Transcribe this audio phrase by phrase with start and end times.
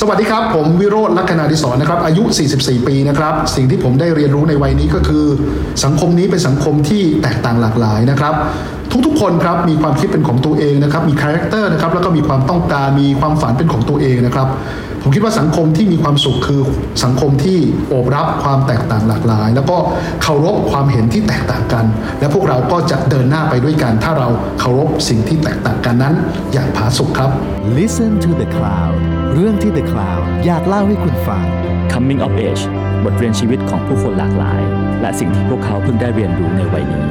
[0.00, 2.22] สวัสดีครับ ผมวิโรจน์ลักขณาอดิศรนะครับอายุ
[2.56, 5.24] 44 ปีนะครับสิ่งที่ผมได้เรียนรู้ในวัยนี้ก็คือ
[5.84, 8.34] สังคมนี้เป็นสังคมที่แตกต่างหลากหลายนะครับ
[9.06, 14.48] ทุกๆคนครับมีความคิดเป็นของตัวเองนะครับมี character นะครับแล้วก็มีความต้องการมีความฝันเป็นของตัวเองนะครับ
[15.02, 16.60] ผมคิดว่าสังคมที่มีความสุขคือ
[17.04, 17.58] สังคมที่
[17.88, 19.76] โอบรับความแตกต่างหลากหลาย แล้วก็
[20.22, 21.84] เคารพความเห็นที่แตกต่างกัน
[22.20, 24.28] และพวกเราก็จะเดินหน้าไปด้วยกัน ถ้าเรา
[24.60, 26.14] เคารพสิ่งที่แตกต่างกันนั้น
[26.52, 27.30] อย่างผาสุกครับ
[27.76, 31.44] Listen to the Cloud เรื่องที่ The Cloud อยากเล่าให้คุณฟัง
[31.92, 32.62] Coming of Age
[33.04, 34.60] บทเรียนชีวิตของผู้คนหลากหลาย
[35.00, 37.08] และสิ่งที่พวกเขาเพิ่งได้เรียนรู้ในวัยนี้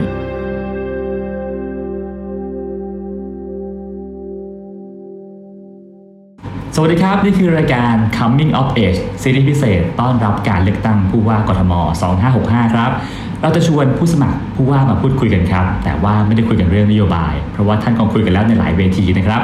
[6.75, 11.73] สวัสดีครับ นี่คือรายการ Coming of Age ซีรีส์พิเศษต้อนรับการเลือกตั้งผู้ว่ากทม
[12.23, 12.91] 2565 ครับ
[13.41, 19.43] เราจะชวนผู้สมัครผู้ว่ามาพูดคุยกันครับ แต่ว่าไม่ได้คุยกันเรื่องนโยบาย เพราะว่าท่านกองคุยกันแล้วในหลายเวทีนะครับ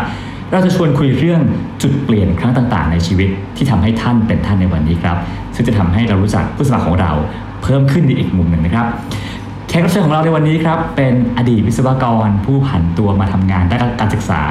[0.51, 1.41] เราจะชวนคุยเรื่อง
[1.81, 5.17] จุดเปลี่ยนครั้งต่างๆ ในชีวิตที่ทำให้ท่านเป็นท่านในวันนี้ครับ
[5.55, 7.11] ซึ่งจะทำให้เรารู้จักผู้สมัครของเรา
[7.63, 8.87] เพิ่มขึ้นในอีกมุมหนึ่งนะครับ
[9.67, 14.41] แขกรับเชิญของเราในวันนี้ครับเป็นอดีตวิศวกร ผู้ผันตัวมาทำงานด้านการศึกษา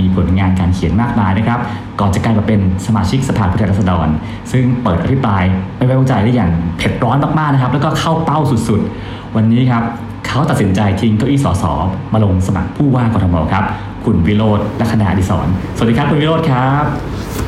[0.00, 1.60] มีผลงานการเขียนมากมายนะครับ
[2.00, 4.08] ก่อนจะกลายมาเป็นสมาชิกสภาผู้แทนราษฎร
[4.52, 5.42] ซึ่งเปิดอภิปราย
[5.76, 9.82] ไม่ไว้วางใจได้อย่างเผ็ดร้อนมากๆนะครับ แล้วก็เข้าเป้าสุดๆ วันนี้ครับ
[10.26, 11.64] เขาตัดสินใจทิ้งเก้าอี้สส
[12.12, 13.64] มาลงสมัครผู้ว่ากทมครับ
[14.06, 16.84] คุณวิโรธลัคนาอดิศรสวัสดีครับคุณวิโรธครับ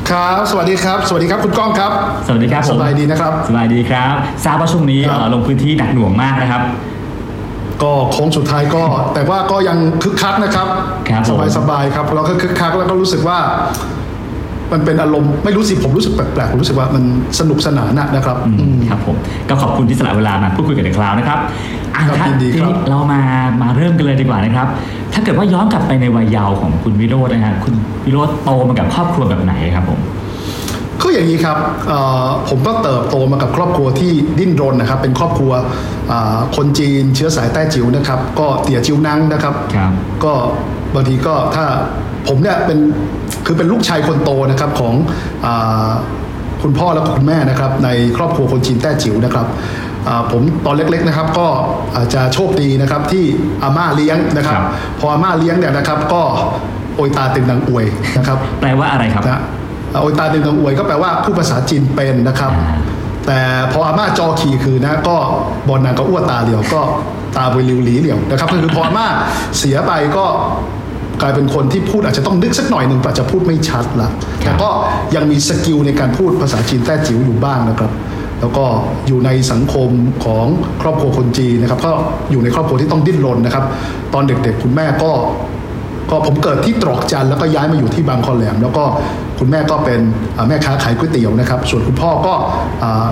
[0.09, 1.91] ครับ สวัสดีครับ สวัสดีครับคุณก้องครับ
[2.27, 4.13] สวัสดีครับผมสบายดีนะครับสบายดีครับ
[4.45, 6.61] ทราบว่าช่วงนี้ครับเอ่อลงพื้นที่หนักหน่วงมากนะครับ
[7.83, 8.83] ก็โค้งสุดท้ายก็
[9.13, 10.67] แต่ว่าก็ยังคึกคักนะครับ
[11.09, 13.37] ครับผมสบายสบายๆครับเราก็คึกคักแล้วก็รู้สึกว่า
[14.73, 17.03] มันเป็นอารมณ์ไม่รู้สิผมรู้สึกแปลกๆผมรู้สึกว่ามัน
[17.39, 19.15] สนุกสนานนะนะครับอืมอืมครับผม
[19.49, 21.39] ก็ขอบคุณที่สละเวลามาพูดคุยกับเด็กคลาวนะครับ
[21.95, 23.21] อะครับถ้ายินดีทีครับนี้เรามา
[23.61, 24.67] มาเริ่มกันเลยดีกว่านะครับ
[25.15, 29.99] ถ้าเกิดว่าย้อนกลับไปในวัยเยาว์ของคุณวิโรจน์นะฮะคุณวิโรจน์โตมากับครอบครัวแบบไหนครับผม
[31.01, 35.51] คืออย่างนี้ครับเอ่อผมก็เติบโตมากับครอบครัวที่ดิ้นรนนะครับ เป็นครอบครัว
[36.11, 39.91] อ่าคนจีนเชื้อสายแต้จิ๋วนะครับ ก็เตี่ยจิ๋วนังนะครับครับ
[40.23, 40.33] ก็
[40.95, 41.65] บางทีก็ถ้า
[42.27, 42.79] ผมเนี่ยเป็น
[43.45, 44.93] คือเป็นลูกชายคนโตนะครับของ
[45.45, 45.89] อา
[46.61, 49.84] คุณพ่อและคุณแม่นะครับในครอบครัวคนจีนแต้จิ๋วนะครับอ่า
[50.31, 51.47] ผมตอนเล็กๆนะครับก็
[51.95, 53.25] อาจจะโชคดีนะครับที่
[53.63, 54.63] อาม่าเลี้ยงนะครับครับ
[54.99, 56.21] พออาม่าเลี้ยงเนี่ยนะครับก็
[56.95, 57.85] โอยตาตึงนางอวย
[58.17, 59.41] นะครับ แปลว่าอะไรครับนะ
[60.01, 62.77] โอยตาตึงนางอวยก็แปลว่าผู้ภาษาจีนเป็นนะครับอ่า
[63.27, 63.39] แต่
[63.71, 65.17] พออาม่าจอขี่คือนะก็
[65.67, 66.81] บอลนางก็อ้วตาเหลียวก็
[67.37, 69.07] ตาไปริวหลีเหลียวนะครับก็คือพออาม่า
[69.57, 70.25] เสียไปก็
[71.21, 74.69] กลายเป็นคนที่พูดอาจจะต้องนึกสักหน่อยหนึ่งอาจจะพูดไม่ชัดละแต่ก็
[75.15, 77.91] ยังมีสกิลในการพูดภาษาจีนแต้จิ๋วอยู่บ้างนะครับ
[78.41, 78.65] แล้วก็
[79.07, 79.89] อยู่ในสังคม
[80.25, 80.45] ของ
[80.81, 81.91] ครอบครัวคนจีนนะครับ ก็
[82.31, 83.63] อยู่ในครอบครัวที่ต้องดิ้นรนนะครับ
[84.13, 85.11] ตอนเด็กๆ คุณแม่ก็
[86.11, 88.83] ก็ผมเกิดที่ตรอกจันแล้วก็ย้ายมาอยู่ที่บางคอแหลม แล้วก็
[89.39, 90.01] คุณแม่ก็เป็น
[90.47, 92.33] แม่ค้าขายก๋วยเตี๋ยวนะครับ ส่วนคุณพ่อก็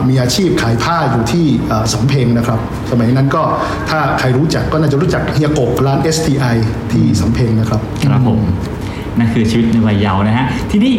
[0.09, 1.45] มีอาชีพขายผ้าอยู่ที่
[1.93, 2.59] สำเพ็งนะครับ
[2.91, 3.43] สมัยนั้นก็
[3.89, 6.55] ถ้าใครรู้จักก็น่าจะรู้จักเฮียกบร้าน STI
[6.91, 8.39] ที่สำเพ็งนะครับ ครับผม
[9.17, 10.93] นั่นคือชีวิตในวัยเยาว์นะฮะ ทีนี้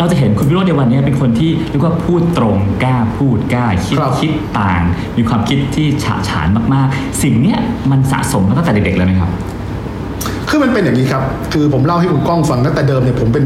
[0.00, 4.82] เราจะเห็นคุณวิโรจน์ในวันนี้เป็นคนที่เรียกว่าพูดตรงกล้าพูดกล้าคิดครับ คิดต่าง
[5.16, 7.58] มีความคิดที่ฉะฉานมากๆ สิ่งเนี้ย
[7.90, 9.30] มันสะสมมาตั้งแต่เด็กๆเลยไหมครับ
[10.48, 11.22] คือมันเป็นอย่างนี้ครับ
[11.52, 13.44] คือผมเล่าให้คุณก้องฟังตั้งแต่เดิมเนี่ยผมเป็น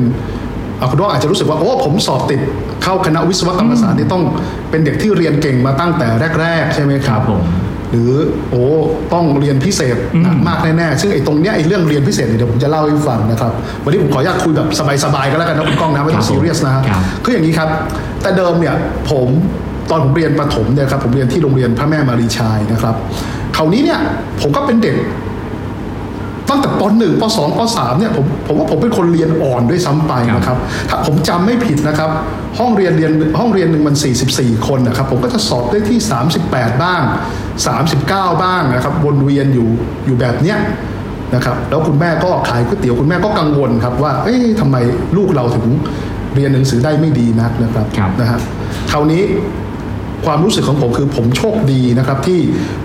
[0.81, 2.41] อะคุณก้องอาจจะรู้สึกว่าโอ้ผมสอบติด
[2.83, 4.23] เข้าคณะวิศวกรรมศาสตร์นี่ต้อง
[4.71, 6.07] เป็นเด็กที่เรียนเก่งมาตั้งแต่
[6.41, 7.43] แรก ๆ ใช่ไหมคครัรับบผม
[7.91, 8.13] หรือ
[8.51, 8.65] โอ้
[9.13, 13.53] ต้องเรียนพิเศษหนักอืมมากแน่ๆซึ่งไอ้ตรงเนี้ยไอ้เรื่องเรียนพิเศษเนี่ยเดี๋ยวผมจะเล่าให้ฟังนะครับ
[13.85, 14.69] วันนี้ผมขออนุญาตคุยแบบ
[15.05, 17.69] สบายๆก็แล้วกันนะคุณก้องนะไม่ต้องซีเรียสนะฮะครับคืออย่างนี้ครับ
[18.23, 18.75] แต่เดิมเนี่ย
[19.11, 19.29] ผม
[19.91, 22.95] ตอนผมเรียนประถมเนี่ยครับผมเรียนที่โรงเรียนพระแม่มารีชายนะครับ
[23.57, 24.01] คราวนี้เนี่ย
[24.41, 24.97] ผมก็เป็นเด็ก
[26.51, 30.57] ตั้งแต่ป .1 ป .2 ป .3 เนี่ยผมผมว่าผมเป็นคนเรียนอ่อนด้วยซ้ำไปนะครับ
[30.89, 32.11] ถ้าผมจำไม่ผิดนะครับ
[32.59, 33.97] ห้องเรียนเรียนห้องเรียนหนึ่งมัน
[34.31, 35.99] 44 คนนะครับ ผมก็จะสอบได้ที่
[36.41, 37.03] 38 บ้าง
[37.73, 39.69] 39 บ้างนะครับวนเวียนอยู่
[40.07, 40.59] อยู่แบบเนี้ย
[41.35, 44.77] นะครับแล้วคุณแม่ก็ขายก๋วยเตี๋ยวคุณแม่ก็กังวลครับว่าเอ๊ะทำไม
[45.17, 45.67] ลูกเราถึง
[46.35, 48.39] เรียนหนังสือได้ไม่ดีนักนะครับครับนะฮะ
[48.91, 49.23] คราวนี้
[50.25, 52.39] ความรู้สึกของผมคือผมโชคดีนะครับที่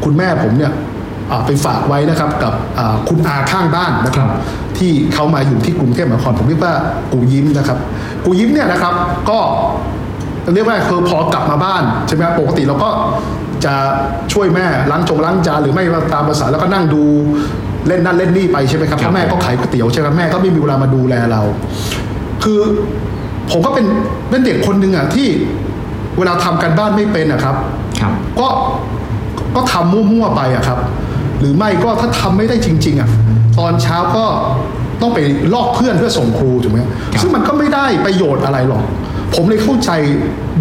[0.04, 0.72] คุณแม่ผมเนี่ย
[1.32, 4.30] อ่าไปฝากไว้นะครับกับอ่าคุณอาข้างบ้านนะครับ
[4.78, 6.74] ที่เขามาอยู่ที่กรุงเทพมหานครผมเรียกว่า
[7.12, 7.78] กูยิ้มนะครับ
[8.26, 8.94] กูยิ้มเนี่ยนะครับ
[9.30, 9.40] ก็
[10.54, 12.90] เรียกว่าคือพอกลับมาบ้านใช่ไหมครับปกติเราก็
[13.66, 13.74] จะ
[14.34, 17.04] ช่วยแม่ล้างจงล้างจานหรือไม่ว่าตามภาษาแล้วก็นั่งดู
[17.88, 21.42] เล่นนั่นเล่นนี่ไปใช่ไหมครับเพราะแม่ก็ขายก๋วยเตี๋ยวใช่ไหมแม่ก็ไม่มีเวลามาดูแลเรา
[22.44, 22.60] คือ
[23.52, 23.86] ผมก็เป็น
[24.30, 25.28] เป็นเด็กคนหนึ่งอะที่
[26.18, 27.56] เวลาทำการบ้านไม่เป็นอะครับ
[28.00, 28.48] ครับ ก็
[29.56, 30.80] ก็ทำมั่วๆไปอะครับ
[31.40, 33.10] หรือไม่ก็ถ้าทำไม่ได้จริง ๆอะ
[33.60, 34.26] ตอนเช้าก็
[35.02, 35.20] ต้องไป
[35.54, 36.92] ลอกเพื่อนเพื่อส่งครูถูกไหมครับ
[37.22, 38.84] ซึ่งมันก็ไม่ได้ประโยชน์อะไรหรอก
[39.36, 39.92] ผมเลยเข้าใจ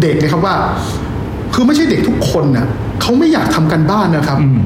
[0.01, 0.55] เด็กนะครับว่า
[1.53, 2.67] คือไม่ใช่เด็กทุกคนน่ะ
[3.01, 4.61] เขาไม่อยากทำกันบ้านนะครับอืม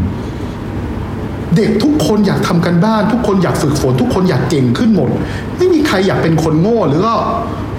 [1.57, 5.09] เด็กทุกคนอยากทำกันบ้าน ทุกคนอยากฝึกฝน ทุกคนอยากเก่งขึ้นหมด
[5.57, 7.15] ไม่มีใครอยากเป็นคนโง่หรือก็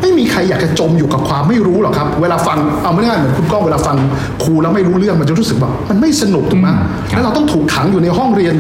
[0.05, 3.97] ไม่มีใครอยากจะจมอยู่กับความไม่รู้หรอกครับ เวลาฟังเอาไม่ง่ายเหมือนคุณก้องเวลาฟัง
[4.43, 6.79] ครูแล้วไม่รู้เรื่องมันจะรู้สึกแบบมันไม่สนุกถูกไหมอืม
[7.11, 8.55] ครับแล้วเราต้องถูกขังอยู่ในห้องเรียน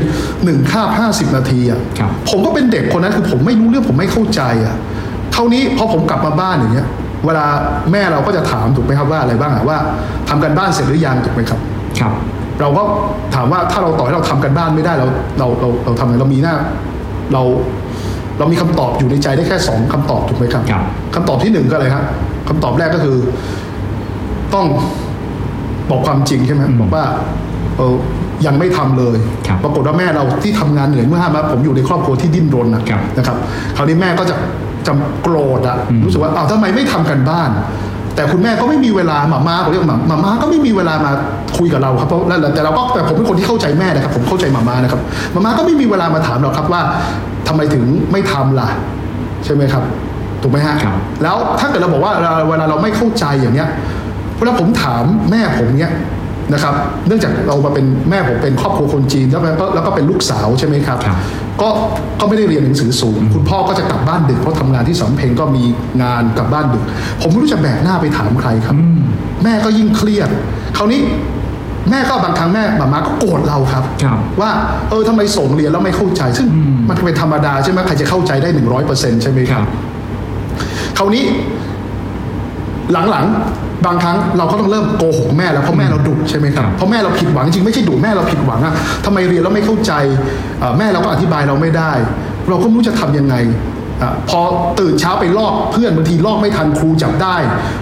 [0.44, 4.76] หนึ่งคาบห้าสิบนาทีอะครับผมก็เป็นเด็กคนนั้นคือผมไม่รู้เรื่องผมไม่เข้าใจอะ
[5.32, 6.86] เท่านี้พอผมกลับมาบ้านอย่างเงี้ย
[7.26, 7.46] เวลา
[7.92, 9.78] แม่เราก็จะถามถูกไหมครับว่าอะไรบ้างอะว่า
[10.28, 11.60] ทำกันบ้านเสร็จหรือยังถูกไหมครับ
[11.98, 12.12] ครับ
[12.60, 12.82] เราก็
[13.34, 15.06] ถามว่าถ้าเราต่อให้เราทำกันบ้านไม่ได้เรา
[15.38, 16.54] เราเราเราทำอะไรเรามีหน้า
[17.32, 17.42] เรา
[18.38, 20.84] เรามีคำตอบอยู่ในใจได้แค่สองคำตอบถูกไหมครับครับ
[21.14, 22.04] คำตอบที่หนึ่งก็อะไรครับ
[22.48, 23.16] คำตอบแรกก็คือ
[24.54, 24.66] ต้อง
[25.90, 27.04] บอกความจริงใช่ไหมอืมบอกว่า
[27.76, 27.94] เออ
[28.46, 29.16] ยังไม่ทำเลย
[29.46, 33.36] ครับปรากฏว่าแม่เราที่ทำงานเหนื่อยเมื่อห้ามาผมอยู่ในครอบครัวที่ดิ้นรนนะครับนะครับ
[33.76, 34.36] คราวนี้แม่ก็จะ
[34.86, 37.50] จำโกรธอะอืมรู้สึกว่าอ้าวทำไมไม่ทำกันบ้าน
[38.14, 41.12] แต่คุณแม่ก็ไม่มีเวลาหมาม่าผมเรียกหมาหมาม่าก็ไม่มีเวลามา
[41.58, 45.00] คุยกับเราครับเพราะนั่นแหละแต่เราก็แต่ผมเป็นคนที่เข้าใจแม่นะครับ ผมเข้าใจหมาม่านะครับ
[45.32, 46.82] หมาม่าก็ไม่มีเวลามาถามเราครับว่า
[47.48, 48.68] ทำไมถึงไม่ทำล่ะ
[49.44, 49.82] ใช่ไหมครับ
[50.42, 53.68] ถูกไหมฮะครับแล้วถ้าเกิดเราบอกว่าเราเวลาเราไม่เข้าใจอย่างเนี้ย
[54.38, 55.92] เวลาผมถามแม่ผมเนี้ย
[56.52, 56.74] นะครับ
[57.06, 61.18] เนื่องจากเรามาเป็นแม่ผมเป็นครอบครัวคนจีนแล้วก็แล้วก็เป็นลูกสาวใช่ไหมครับครับ
[61.62, 61.68] ก็
[62.20, 65.64] ก็ไม่ได้เรียนหนังสือสูง คุณพ่อก็จะกลับบ้านดึกเพราะทำงานที่สำเพ็งก็มี
[66.02, 66.82] งานกลับบ้านดึก
[67.22, 69.00] ผมไม่รู้จะแบกหน้าไปถามใครครับอืม
[69.42, 70.28] แม่ก็ยิ่งเครียด
[70.76, 71.00] คราวนี้
[71.90, 74.50] แม่ก็บางครั้งแม่หมามาก็โกรธเราครับครับ ว่า
[74.90, 79.64] เออทำไมส่งเรียนแล้วไม่เข้าใจ ซึ่งอืมมันเป็นธรรมดาใช่ไหมใครจะเข้าใจได้หนึ่งร้อยเปอร์เซ็นต์ใช่ไหมครับ
[80.98, 81.24] คราวนี้
[83.10, 89.92] หลังๆ บางครั้งเราก็ต้องเริ่มโกหกแม่แล้วเพราะแม่เราดุใช่ไหมครับครับเพราะแม่เราผิดหวังจริงไม่ใช่ดุแม่เราผิดหวังอะทำไมเรียนแล้วไม่เข้าใจ
[90.60, 91.92] เอ่อแม่เราก็อธิบายเราไม่ได้
[92.48, 93.36] เราก็ไม่รู้จะทำยังไง
[94.02, 94.40] อะพอ
[94.80, 97.36] ตื่นเช้าไปลอกเพื่อนบางทีลอกไม่ทันครูจับได้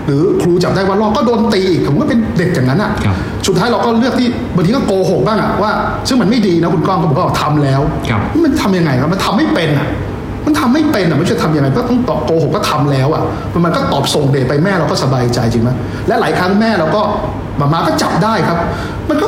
[0.07, 3.17] หรือครูจับได้ว่าลอกก็โดนตีอีกผมก็เป็นเด็กอย่างนั้นอะครับ
[3.47, 5.71] สุดท้ายเราก็เลือกที่บางทีก็โกหกบ้างอะว่า
[6.09, 9.87] ซึ่งมันไม่ดีนะคุณก้องก็บอกว่าทำแล้วครับมันทำยังไงครับมันทำไม่เป็นอะ
[10.47, 13.23] มันทำไม่เป็นอะมันจะทำยังไงก็ต้องตอบโกหกก็ทำแล้วอะ
[13.65, 15.71] มันก็ตอบส่งเดชไปแม่เราก็สบายใจจริงไหม
[16.09, 17.03] และหลายครั้งแม่เราก็
[17.61, 18.59] มามาก็จับได้ครับ
[19.09, 19.27] มันก็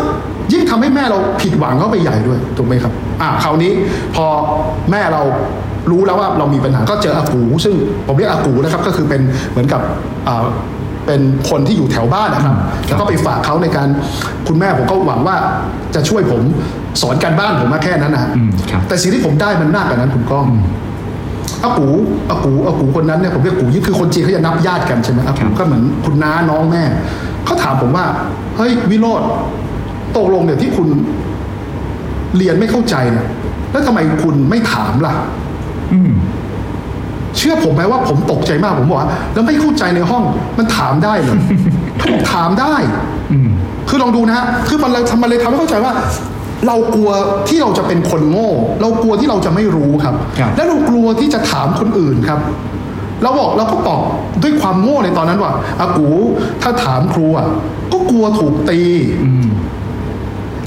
[0.53, 3.73] ยิ่งทำให้แม่เราผิดหวังเข้าไปใหญ่ด้วยถูกไหมครับ อ่าคราวนี้
[4.17, 4.27] พอ
[4.91, 5.23] แม่เรา
[5.91, 7.75] รู้แล้วว่าเรามีปัญหาก็เจออากู ซึ่ง
[8.07, 9.21] ผมเรียกอากูนะครับก็คือเป็น
[9.51, 9.81] เหมือนกับ
[10.29, 10.45] อ่า
[11.07, 11.21] เป็น
[11.51, 12.57] คนที่อยู่แถวบ้านนะครับ
[12.87, 13.89] แล้วก็ไปฝากเขาในการ
[14.49, 15.37] คุณแม่ผมก็หวังว่า
[15.95, 16.43] จะช่วยผม
[17.03, 20.47] สอนการบ้านผมมาแค่นั้นนะฮะอืมครับแต่สิ่งที่ผมได้มันมากกว่านั้นคุณก้อง
[21.65, 21.89] อากู
[22.31, 26.83] อากูอากูคนนั้นเนี่ยผมเรียกกูยี่คือคนจีนเขาจะนับญาติกันใช่ไหมอาครักูบก็เหมือนคุณน้าน้องแม่
[27.45, 28.05] เขาถามผมว่า
[28.57, 29.21] เฮ้ยวิโรธ
[30.17, 30.89] ตกลงเนี่ยที่คุณ
[32.37, 33.27] เรียนไม่เข้าใจเนี่ย
[33.73, 35.13] แล้วทำไมคุณไม่ถามล่ะ
[35.93, 36.13] อืม
[37.37, 40.23] เชื่อผมไหมว่าผมตกใจมากผมบอกว่าแล้วไม่เข้าใจในห้อง
[40.59, 41.37] มันถามได้เหรอ
[41.99, 42.75] เขาบอกถามได้
[43.33, 43.49] อืม
[43.89, 45.93] คือลองดูนะฮะคือมันเลยทำมันเลยทำให้เข้าใจว่า
[46.67, 47.11] เรากลัว
[47.49, 48.51] ที่เราจะเป็นคนโง่
[48.83, 52.41] เรากลัวที่เราจะไม่รู้ครับ ครับ และเรากลัวที่จะถามคนอื่นครับ
[53.23, 54.01] เราบอกเราก็บอก
[54.43, 56.09] ด้วยความโง่ในตอนนั้นว่าอากู
[56.63, 57.47] ถ้าถามครูอะ
[57.93, 58.81] ก็กลัวถูกตี
[59.25, 59.49] อืม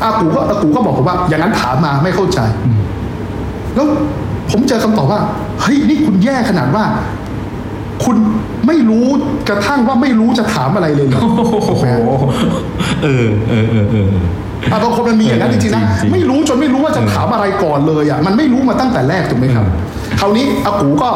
[0.03, 2.39] อากูก็อากูก็บอกผมว่า อย่างนั้นถามมาไม่เข้าใจ
[3.75, 3.87] แล้ว
[4.51, 5.19] ผมเจอคำตอบว่า
[5.61, 6.83] เฮ้ยนี่คุณแย่ขนาดว่า
[8.03, 8.17] คุณ
[8.67, 9.05] ไม่รู้
[9.49, 11.85] กระทั่งว่าไม่รู้จะถามอะไรเลยเหรอ โอ้โห
[13.03, 14.09] เออเออเออเออ
[14.71, 19.65] อะบางคนมันมีอย่างนั้นจริงๆนะจริงๆ ไม่รู้จนไม่รู้ว่าจะถามอะไรก่อนเลยอะมันไม่รู้มาตั้งแต่แรกถูกไหมครับ
[20.19, 21.09] คราวนี้อากูก็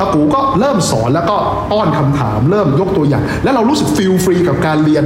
[0.00, 1.36] อากูก็เริ่มสอนแล้วก็
[1.70, 5.04] ป้อนคำถามเริ่มยกตัวอย่าง แล้วเรารู้สึกฟิลฟรีกับการเรียน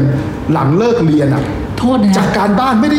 [0.52, 1.42] หลังเลิกเรียนอะ
[1.78, 2.99] โทษนะจากฮะการบ้านไม่ได้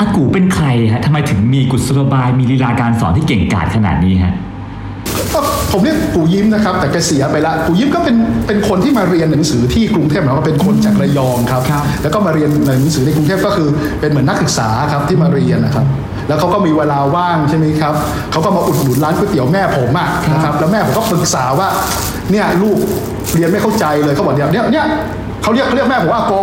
[0.00, 4.51] อากูเป็นใครฮะทำไมถึงมีกุศโลบายมีลีลาการสอนที่เก่งกาจขนาดนี้ฮะก็
[5.72, 13.68] ผมเรียกปู่ยิ้มนะครับ แต่แกเสียไปละปู่ยิ้มก็เป็นเป็นคนที่มาเรียนหนังสือที่กรุงเทพแล้วก็เป็นคนจากระยองครับครับ แล้วก็มาเรียนหนังสือในกรุงเทพก็คือ
[14.00, 15.86] เป็นเหมือนนักศึกษาครับที่มาเรียนนะครับ
[16.28, 17.94] แล้วเขาก็มีเวลาว่างใช่ไหมครับ
[18.32, 21.68] เขาก็มาอุดหนุนร้านก๋วยเตี๋ยวแม่ผมอะนะครับแล้วแม่ผมก็ปรึกษาว่า
[22.30, 22.78] เนี่ยลูก
[23.34, 24.86] เรียนไม่เข้าใจเลยเขาบอกเดี๋ยวเนี่ยเนี่ย
[25.42, 26.34] เขาเรียกเขาเรียกแม่ผมว่าอาโก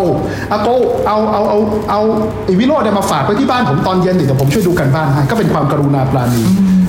[0.52, 0.70] อาโก
[1.08, 2.02] เอาเอาเอาเอา
[2.46, 6.44] ไอวิโรจน์เนี่ยมาฝากไว้ที่บ้านผมตอนเย็นเดี๋ยวผมช่วยดูกันบ้านให้ก็เป็นความกรุณาปราณี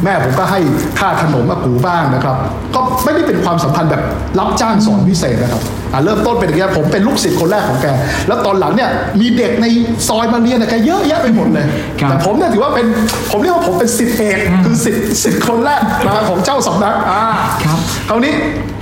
[0.05, 0.61] แม่ผมก็ให้
[0.99, 2.37] ค่าขนมอากูบ้างนะครับ
[2.75, 4.03] ก็ไม่ได้เป็นความสัมพันธ์แบบ
[4.39, 5.63] รับจ้างสอนพิเศษนะครับ
[5.93, 7.87] อ่าเริ่มต้นเป็นอย่างเงี้ยผมเป็นลูกศิษย์คนแรกของแก
[8.29, 8.91] แล้วตอนหลังเนี่ย
[9.21, 9.67] มีเด็กใน
[10.09, 11.65] ซอยมาเรียนเนี่ยแกเยอะแยะไปหมดเลย
[12.01, 12.87] ครับแต่ผมเนี่ยถือว่าเป็น
[13.31, 17.23] ผมเรียกว่าผมเป็นศิษย์เอกอืมคือศิษย์ศิษย์คนแรกนะครับของเจ้าสำนักอ่า
[17.65, 18.33] ครับคราวนี้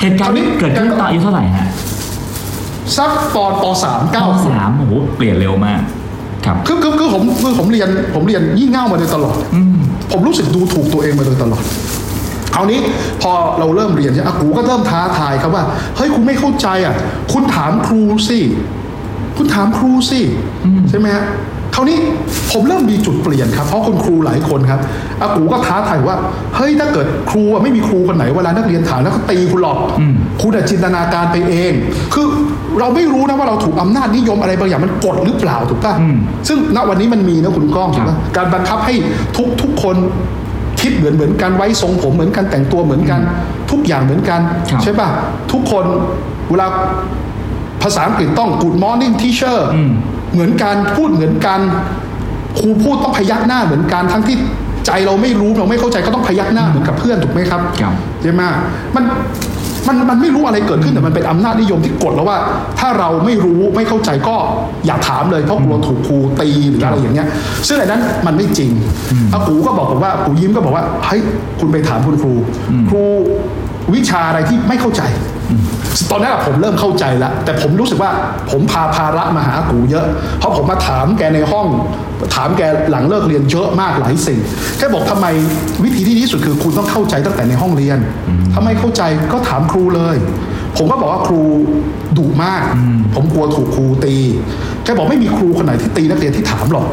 [0.01, 1.67] เหตุการณ์นี้เกิดขึ้นตอนอายุเท่าไหร่ฮะ
[2.97, 5.81] สักตอนปสามเก้าปสามโอ้โหเปลี่ยนเร็วมาก
[6.45, 9.75] ครับคือคือคือผมคือผมเรียนผมเรียนยี่เง่ามาโดยตลอดอืม
[10.13, 11.65] ผมรู้สึกดูถูกตัวเองมาโดยตลอด
[12.55, 12.81] คราวนี้
[13.23, 15.65] พอเราเริ่มเรียนใช่ไหมอากูก็เริ่มท้าทายครับว่า
[15.97, 16.95] เฮ้ยคุณไม่เข้าใจอะ
[17.33, 18.39] คุณถามครูสิ
[19.37, 20.21] คุณถามครูสิ
[20.91, 21.25] ใช่ไหมฮะ
[21.58, 21.99] ค ราวนี้
[22.53, 24.81] ผมเริ่มมีจุดเปลี่ยนครับ เพราะคุณครูหลายคนครับ
[25.21, 26.17] อากูก็ท้าทายว่า
[26.57, 29.79] เฮ้ยถ้าเกิดครูอะไม่มีครูคนไหนเวลานักเรียนถามแล้วก็ตีคุณหรอก
[30.43, 31.73] คุณอะจินตนาการไปเอง
[32.15, 32.27] คือ
[32.81, 35.95] เราไม่รู้นะว่าเราถูกอำนาจนิยมอะไรบางอย่างมันกดหรือเปล่าถูกป่ะ
[36.49, 38.95] ซึ่งณวันนี้มันมีนะคุณก้องถูกป่ะการบังคับให้
[39.37, 39.97] ทุกทุกคน
[40.81, 43.21] คิดเหมือนเหมือนกันไว้ทรงผมเหมือนกันแต่งตัวเหมือนกัน
[43.71, 45.09] ทุกอย่างเหมือนกันครับใช่ป่ะ
[45.53, 45.85] ทุกคน
[46.51, 46.67] เวลา
[47.83, 49.59] ภาษาอังกฤษต้อง good morning teacher
[50.39, 51.61] เหมือนกันพูดเหมือนกัน
[52.59, 54.37] ครูพูดต้องพยักหน้าเหมือนกันทั้งที่
[54.87, 58.43] ใจเราไม่รู้เราไม่เข้าใจก็ต้องพยักหน้าเหมือนกับเพื่อนถูกไหมครับครับใช่ไหม
[58.95, 59.05] มัน
[59.87, 62.39] มันมันไม่รู้อะไรเกิดขึ้นแต่มันเป็นอำนาจนิยมที่กดแล้วว่า
[62.79, 64.37] ถ้าเราไม่รู้ไม่เข้าใจก็
[64.87, 67.29] อย่าถามเลยเพราะกลัวถูกครูตีหรืออะไรอย่างเงี้ย
[67.69, 68.71] ซึ่งอันนั้นมันไม่จริง
[69.33, 71.21] อากูก็บอกผมว่ากูยิ้มก็บอกว่าเฮ้ย
[71.61, 72.33] คุณไปถามคุณครู
[72.89, 73.03] ครู
[73.95, 75.03] วิชาอะไรที่ไม่เข้าใจ
[76.11, 78.11] ตอนนั้นอะผมเริ่มเข้าใจแล้วแต่ผมรู้สึกว่า
[78.51, 80.07] ผมพาภาระมาหากูเยอะ
[80.39, 81.67] เพราะผมมาถามแกในห้อง
[82.35, 84.39] ถามแกหลังเลิกเรียนเยอะมากหลายสิ่ง
[84.79, 85.27] แกบอกทำไม
[85.85, 87.99] วิธีที่ดีที่สุดคือคุณต้องเข้าใจตั้งแต่ในห้องเรียน
[88.53, 89.03] ถ้าไม่เข้าใจ
[89.33, 90.17] ก็ถามครูเลย
[90.77, 91.41] ผมก็บอกว่าครู
[92.19, 92.63] ดุมาก
[93.15, 94.17] ผมกลัวถูกครูตี
[94.85, 96.87] แกบอกไม่มีครูคนไหนที่ตีนักเรียนที่ถามหรอก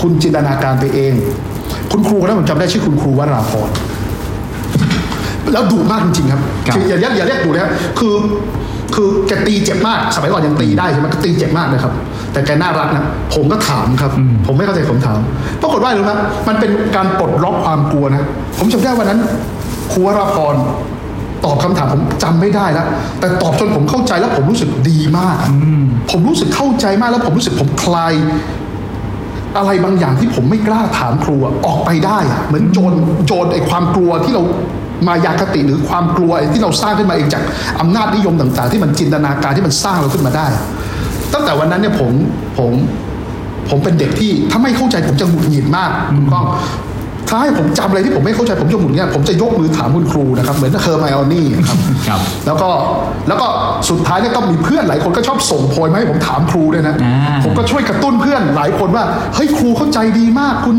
[0.00, 1.14] คุณจินตนาการไปเอง
[1.92, 3.70] คุณครูคนนั้นผมจำได้ชื่อคุณครูวราพร
[5.52, 8.14] แล้วดุมากจริงๆครับครับออย่าเรียกอย่าเรียกดุนะครับคือ
[8.94, 11.92] คือแกตีเจ็บมากสมัยก่อนยังตีได้ใช่ไหมก็ตีเจ็บมากเลยครับ
[12.32, 13.04] แต่แกน่ารักนะ
[13.34, 14.12] ผมก็ถามครับ
[14.46, 15.18] ผมไม่เข้าใจผมถาม
[15.62, 16.12] ปรากฏว่าอะไรรู้ไหม
[16.48, 18.26] มันเป็นการปลดล็อกความกลัวนะ
[18.58, 19.20] ผมจำได้วันนั้น
[19.92, 20.54] ครูวราพร
[21.44, 22.86] ตอบคำถามผมจำไม่ได้แล้ว
[23.20, 25.36] แต่ตอบจนผมเข้าใจแล้วผมรู้สึกดีมาก
[26.10, 28.12] ผมรู้สึกเข้าใจมากแล้วผมรู้สึกผมคลาย
[29.56, 32.92] อะไรบางอย่างที่ผมไม่กล้าถามครูอะออกไปได้อะเหมือนโจร
[33.26, 34.42] โจรไอ้ความกลัวที่เรา
[35.06, 37.42] มายาคติหรือความกลัวไอ้ที่เราสร้างขึ้นมาเองจาก
[37.80, 40.46] อำนาจนิยมต่าง ๆ ที่มันจินตนาการที่มันสร้างเราขึ้นมาได้
[41.32, 42.12] ตั้งแต่วันนั้นเนี่ยผม
[42.58, 42.72] ผม
[43.68, 46.46] ผมเป็นเด็กที่ถ้าไม่เข้าใจผมจะหงุดหงิดมากคุณก้อง
[47.28, 51.78] ถ้าให้ผมจำอะไรที่ผมไม่เข้าใจผมจะหงุดหงิดผมจะยกมือถามคุณครูนะครับ เหมือนเคอร์ไมออนี่ครับ
[52.08, 52.68] ครับแล้วก็
[53.28, 53.46] แล้วก็
[53.90, 59.04] สุดท้ายเนี่ยก็มีเพื่อนหลายคนก็ชอบส่งโพยมาให้ผมถามครูด้วยนะอ่าผมก็ช่วยกระตุ้นเพื่อนหลายคนว่า
[59.34, 60.76] เฮ้ยครูเข้าใจดีมากคุณ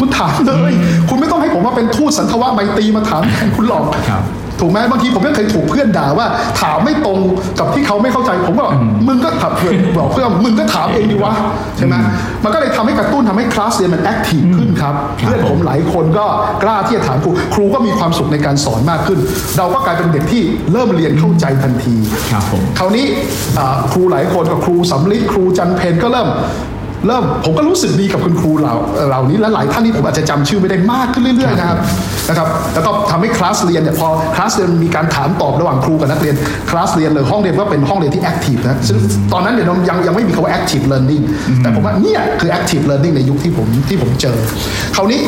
[0.00, 0.72] คุณถามเลย
[1.08, 4.24] คุณไม่ต้องให้ผมว่าเป็นทูตสันทวะไมตรีมาถามแทนคุณหรอกครับ
[4.62, 6.26] ถูกไหมบางทีผมก็เคยถูกเพื่อนด่าว่า
[6.60, 7.18] ถามไม่ตรง
[7.58, 8.74] กับที่เขาไม่เข้าใจผมก็บอก
[9.08, 11.32] มึงก็ถามเพื่อนบอกเพื่อนมึงก็ถามเองดีวะ
[11.76, 11.94] ใช่ไหม
[12.44, 16.26] มันก็เลยทำให้กระตุ้นทำให้คลาสเรียนมันแอคทีฟขึ้นครับครับเพื่อนผมหลายคนก็
[16.62, 19.18] กล้าที่จะถามครูครูก็มีความสุขในการสอนมากขึ้น
[19.58, 20.42] เราก็กลายเป็นเด็กที่
[20.72, 21.94] เริ่มเรียนเข้าใจทันที
[22.32, 23.06] ครับผมคราวนี้
[23.58, 26.28] อ่าครูหลายคนกับครูสำลิดครูจันเพนก็เริ่ม
[27.06, 28.74] เริ่มผมก็รู้สึกดีกับคุณครูเหล่า
[29.08, 31.78] เหล่านี้และหลายท่านที่ผมอาจจะจำชื่อไม่ได้มากขึ้นเรื่อยๆนะครับ
[32.28, 36.34] นะครับแล้วก็ทำให้คลาสเรียนเนี่ยพอคลาสเรียนมีการถามตอบระหว่างครูกับนักเรียน
[36.70, 38.98] คลาสเรียนเลยห้องเรียนก็เป็นห้องเรียนที่แอคทีฟนะซึ่ง
[39.32, 41.24] ตอนนั้นเนี่ยยังยังไม่มีคำว่า active learning
[41.58, 44.36] แต่ผมว่าเนี่ยคือ active learning ในยุคที่ผมที่ผมเจอ
[44.96, 45.20] คราวนี้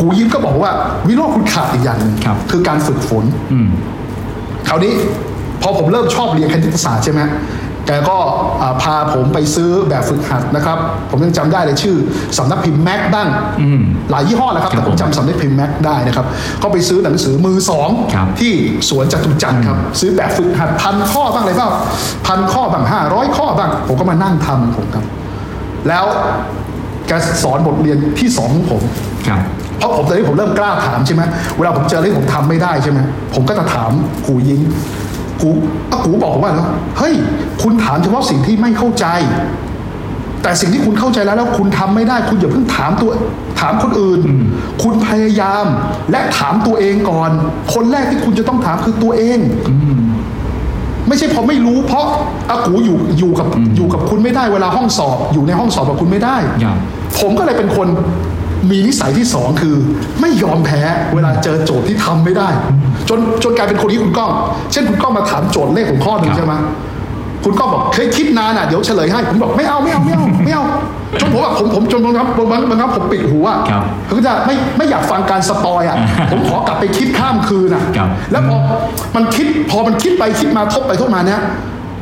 [0.00, 0.70] กูยิ้มก็บอกว่า
[1.08, 3.68] วิโรจน์คุณขาดอีกอย่างหนึ่งครับคือการฝึกฝนอืม
[4.68, 4.92] คราวนี้
[5.62, 7.20] พอผมเริ่มชอบเรียนคณิตศาสตร์ใช่ไหม
[7.86, 8.16] แกก็
[8.62, 10.78] อ่าพาผมไปซื้อแบบฝึกหัดนะครับ
[11.10, 11.96] ผมยังจำได้เลยชื่อ
[12.38, 13.28] สำนักพิมพ์แม็กบ้าง
[13.60, 16.26] อืมหลายยี่ห้อแหละครับครับแต่ผมจำสำนักพิมพ์แม็กได้นะครับ
[16.62, 18.52] ก็ไปซื้อหนังสือมือสองครับที่
[18.88, 21.70] สวนจตุจักรครับซื้อแบบฝึกหัดพันข้อบ้างอะไรบ้าง
[22.26, 25.04] พันข้อบ้างห้าร้อยข้อบ้าง ผมก็มานั่งทำผมครับ
[25.88, 26.04] แล้ว
[27.06, 27.12] แก
[27.42, 28.82] สอนบทเรียนที่สองของผม
[29.28, 29.40] ครับ
[29.78, 31.22] เพราะผมตอนนี้ผมเริ่มกล้าถามใช่ไหม
[31.56, 32.98] เวลาผมเจออะไรที่ผมทำไม่ได้ใช่ไหม
[33.34, 33.90] ผมก็จะถาม
[34.26, 34.60] กูยิง
[35.42, 35.50] กู
[35.90, 37.14] อะกูบอกผมว่าแล้วเฮ้ย
[37.62, 39.06] คุณถามเฉพาะสิ่งที่ไม่เข้าใจ
[40.42, 43.10] แต่สิ่งที่คุณเข้าใจแล้วแล้วคุณทำไม่ได้ คุณอย่าเพิ่งถามตัว
[43.60, 44.20] ถามคนอื่น
[44.82, 45.64] คุณพยายาม
[46.10, 47.30] และถามตัวเองก่อน
[47.74, 49.38] คนแรกที่คุณจะต้องถามคือตัวเอง
[51.08, 52.06] ไม่ใช่พอไม่รู้เพราะ
[52.50, 56.76] อากูอยู่อยู่กับอยู่กับคุณไม่ได้เวลาห้องสอบ อยู่ในห้องสอบกับคุณไม่ได้ครับ
[57.18, 57.88] ผมก็เลยเป็นคน
[58.70, 59.76] มีนิสัยที่สองคือ
[60.20, 60.80] ไม่ยอมแพ้
[61.14, 62.48] เวลาเจอโจทย์ที่ทำไม่ได้
[63.08, 64.30] จนจนกลายเป็นคนที่คุณก้อง
[64.72, 66.54] เช่นคุณก้องมาถามโจทย์เลขผมข้อหนึ่งครับใช่ไหม
[67.44, 70.64] คุณก้องบอกเคยคิดนานอะเดี๋ยวเฉลยให้ผมบอกไม่เอาไม่เอาไม่เอาไม่เอา
[71.20, 75.96] จนผมว่าผมผมจนบางครั้งบางบางครั้งผมปิดหูอะครับเขาก็จะไม่ไม่อยากฟังการสปอยอะ
[76.30, 78.58] ผมขอกลับไปคิดข้ามคืนอะครับแล้วพอ
[79.16, 81.40] มันคิดพอมันคิดไปคิดมาทบไปทบมาเนี้ย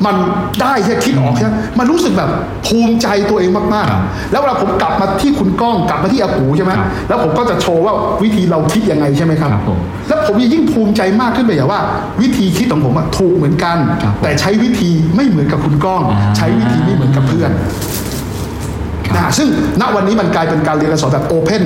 [0.07, 0.17] มัน
[0.61, 2.31] ได้แค่คิดออกใช่ไหมมันรู้สึกแบบ
[2.67, 11.81] ภูมิใจตัวเองมากครับๆแล้วเวลาผมกลับมาที่คุณก้องกลับมาที่อากูใช่ไหมครับแล้วผมก็จะโชว์ว่าวิธีเราคิดยังไงใช่ไหมครับครับผมแล้วผมยิ่งภูมิใจมากขึ้นไปอย่างว่า
[12.21, 17.51] วิธีคิดของผมอะถูกเหมือนกันครับผมแต่ใช้วิธีไม่เหมือนกับคุณก้องอ่าใช้วิธีไม่เหมือนกับเพื่อน
[19.07, 19.49] ครับนะฮะซึ่ง
[19.81, 21.63] ณวันนี้มันกลายเป็นการเรียนการสอนแบบ open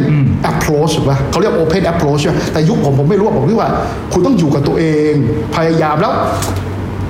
[0.51, 3.71] approach ถูกป่ะเขาเรียก open approach ใช่ไหมแต่ยุคผมผมไม่รู้อะผมคิดว่า
[4.13, 5.13] คุณต้องอยู่กับตัวเอง
[5.55, 6.13] พยายามแล้ว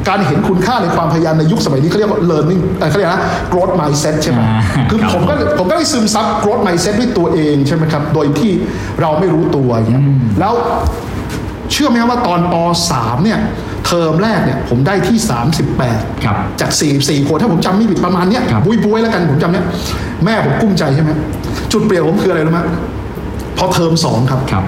[0.09, 3.23] การเห็นคุณค่าในความพยายามในยุคสมัยนี้เขาเรียกว่า learning เอ่อเขาเรียกนะ
[3.53, 4.61] growth mindset ใช่ไหมอ่า
[4.91, 8.53] คือครับผมก็ผมก็ได้ซึมซับ growth mindset ด้วยตัวเองใช่ไหมครับ โดยที่
[9.01, 10.03] เราไม่รู้ตัวอย่างเงี้ย
[10.41, 10.55] แล้ว
[11.73, 12.55] เชื่อไหมครับว่าตอนป
[12.91, 13.39] .3 เนี่ย
[13.87, 15.19] เทอมแรกเนี่ยผมได้ที่
[15.71, 19.65] 38ครับจาก 4 4 คนถ้าผมจำไม่ผิดประมาณเนี้ยครับบ๊วยบ๊วยๆแล้วกันผมจำเนี้ย
[20.25, 21.11] แม่ผมกุ้มใจใช่ไหม
[21.73, 22.61] จุดเปลี่ยนผมคืออะไรรู้ไหม
[23.59, 24.65] พอเทอมสองครับครับ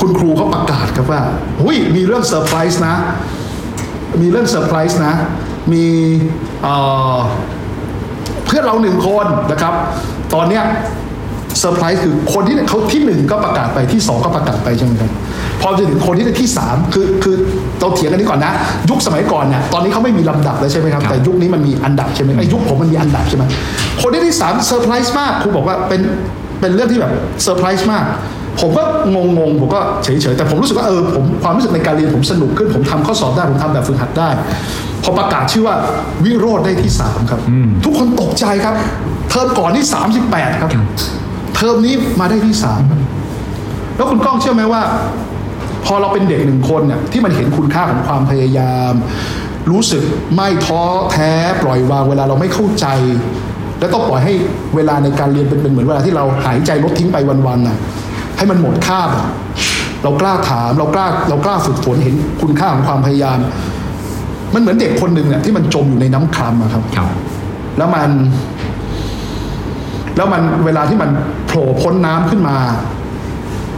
[0.00, 1.20] คุณครูเขาประกาศครับว่า
[1.60, 2.94] อุ๊ยมีเรื่องเซอร์ไพรส์นะ
[4.20, 5.14] มีเรื่องเซอร์ไพรส์นะ
[5.72, 5.84] มี
[6.62, 6.74] เอ่
[7.14, 7.16] อ
[8.46, 9.74] เพื่อนเราหนึ่งคนนะครับ
[10.34, 10.64] ตอนเนี้ย
[11.60, 15.10] เซอร์ไพรส์คือคนที่เขาที่หนึ่งก็ประกาศไปที่สองก็ประกาศไปใช่ไหมครับ
[15.62, 17.36] พอจะถึงคนที่ได้ที่สามคือคือ
[17.80, 18.52] เราเถียงกันนี้ก่อนนะ
[18.90, 23.44] ยุคสมัยก่อนเนี่ยตอนนี้เขาไม่มีลำดับแล้วใช่ไหมครับครับแต่ยุคนี้มันมีอันดับใช่ไหมไอ้ยุคผมมันมีอันดับใช่ไหม
[24.02, 26.00] คนที่ได้ที่สามเซอร์ไพรส์มากครูบอกว่าเป็น
[26.60, 27.12] เป็นเรื่องที่แบบ
[27.42, 28.04] เซอร์ไพรส์มาก
[28.60, 28.82] ผมก็
[29.14, 34.28] งงงๆผมก็เฉยๆแต่ผมรู้สึกว่าเออผมความรู้สึกในการเรียนผมสนุกขึ้น ผมทำข้อสอบได้ผมทำแบบฝึกหัดได้
[35.02, 35.74] พอประกาศชื่อว่า
[36.24, 37.40] วิโรธได้ที่ 3 ครับ
[37.84, 38.74] ทุกคนตกใจครับ
[39.30, 39.84] เทอมก่อนที่
[40.22, 40.86] 38 ครับครับ
[41.54, 43.00] เทอมนี้มาได้ที่3ครับ
[43.96, 44.82] แล้วคุณก้องเชื่อไหมว่า
[45.86, 48.92] พอเราเป็นเด็กหนึ่งคนเนี่ยที่มันเห็นคุณค่าของความพยายาม
[49.70, 50.02] รู้สึก
[50.34, 52.86] ไม่ท้อแท้ปล่อยวางเวลาเราไม่เข้าใจ
[53.78, 54.34] และต้องปล่อยให้
[54.76, 57.76] เวลาในการเรียนเป็นเป็นเหมือนเวลาที่เราหายใจลดทิ้งไปวันๆน่ะ
[58.38, 59.26] ให้มันหมดค่าบอะ
[60.02, 63.38] เรากล้าถามเรากล้าเรากล้าฝึกฝนเห็นคุณค่าของความพยายาม
[64.54, 67.08] มันเหมือนเด็กคนหนึ่งเนี่ยที่มันจมอยู่ในน้ำคลัมอะครับครับ
[67.78, 68.10] แล้วมัน
[70.16, 71.10] แล้วมันเวลาที่มัน
[71.46, 72.56] โผล่พ้นน้ำขึ้นมา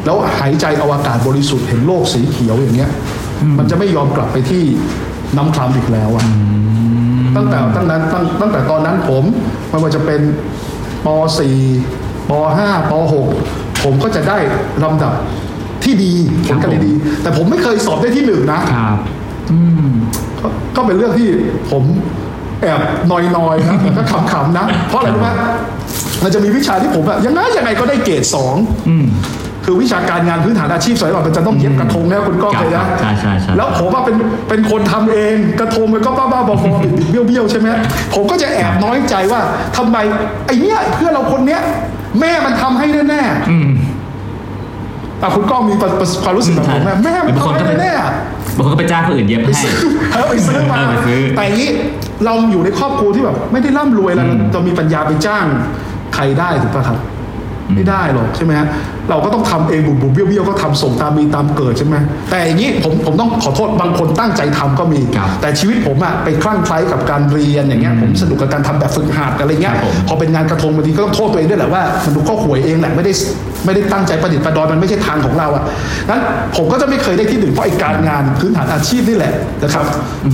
[0.05, 2.91] แล้วหายใจเอาอากาศบริสุทธิ์เห็นโลกสีเขียวอย่างเงี้ย
[3.59, 4.63] มันจะไม่ยอมกลับไปที่
[5.37, 6.25] น้ำคลำอีกแล้วอะ
[7.37, 9.25] ตั้งแต่ตั้งนั้นตั้งตั้งแต่ตอนนั้นผม
[9.69, 10.21] ไม่ว่าจะเป็น
[11.05, 11.09] ป
[11.69, 14.39] .4 ป .5 ป .6 ผมก็จะได้
[14.85, 15.13] ลำดับ
[15.85, 16.13] ที่ดี
[16.47, 18.99] ผครับลการเรียนดี แต่ผมไม่เคยสอบได้ที่หนึ่งนะครับ
[19.53, 19.91] อืม
[20.41, 21.29] ก็ก็เป็นเรื่องที่
[21.71, 21.85] ผม
[22.63, 25.29] แอบนอยๆนะแต่ก็ขำๆนะ เพราะอะไรรู้ไหม
[26.25, 28.55] มันจะมีวิชาที่ผมอะยังไงยังไงก็ได้เกรดสอง
[28.89, 29.07] อืม
[29.65, 34.17] คือวิชาการงานพื้นฐานอาชีพสมัยก่อนมันจะต้องเย็บกระทงนะคุณก้องครับเคยนะใช่ใช่ใช่ แล้วผมว่าเป็น
[34.49, 37.69] เป็นคนทำเองกระทงมันก็บ้าๆบอๆบิดๆเบี้ยวๆใช่ไหม
[38.15, 39.41] ผมก็จะแอบน้อยใจว่า
[39.77, 39.97] ทำไม
[40.47, 41.63] ไอ้เนี้ยเพื่อนเราคนเนี้ย
[42.21, 43.71] แม่มันทำให้แน่ๆอืม
[45.23, 48.11] อะคุณก้องมีประประความรู้สึกแบบผมไหมแม่มันบางคนทำก็ให้ไปแน่ๆอะ
[48.57, 49.75] บางคนก็ไปจ้างคนอื่นเย็บไปให้ซื้อ
[50.13, 51.71] เออไปซื้อมาเออไปซื้อแต่อย่างนี้
[52.25, 55.45] เราอยู่ในครอบครัวที่แบบ ไม่ได้ร่ำรวยแล้วอืมเรามีปัญญาไปจ้าง
[56.15, 56.99] ใครได้ถูกป่ะครับ
[57.75, 58.67] ไม่ได้หรอกใช่ไหมฮะ
[59.11, 61.97] เราก็ต้องทำเองบุบบุบเบี้ยวเบี้ยวก็ทำส่งตามมีตามเกิดใช่ไหม
[62.31, 73.13] แต่อย่างนี้ผมผมต้องขอโทษบางคนตั้งใจทำก็มีครับแต่ชีวิตผมอะไปคลั่งไคล้กับการเรียนอย่างเงี้ยผมสนุกกับการทำแบบฝึกหัดอะไรเงี้ยครับผมพอเป็นงานกระทงบางทีก็ต้องโทษตัวเองด้วยแหละว่ามันดูก็หวยเองแหละไม่ได้
[73.65, 75.63] ไม่ได้ตั้งใจประดิษฐ์ประดอยมันไม่ใช่ทางของเราอะ
[76.09, 76.21] นั้น
[76.57, 79.85] ผมก็จะไม่เคยได้ที่หนึ่งเพราะไอ้การงานพื้นฐานอาชีพนี่แหละนะครับ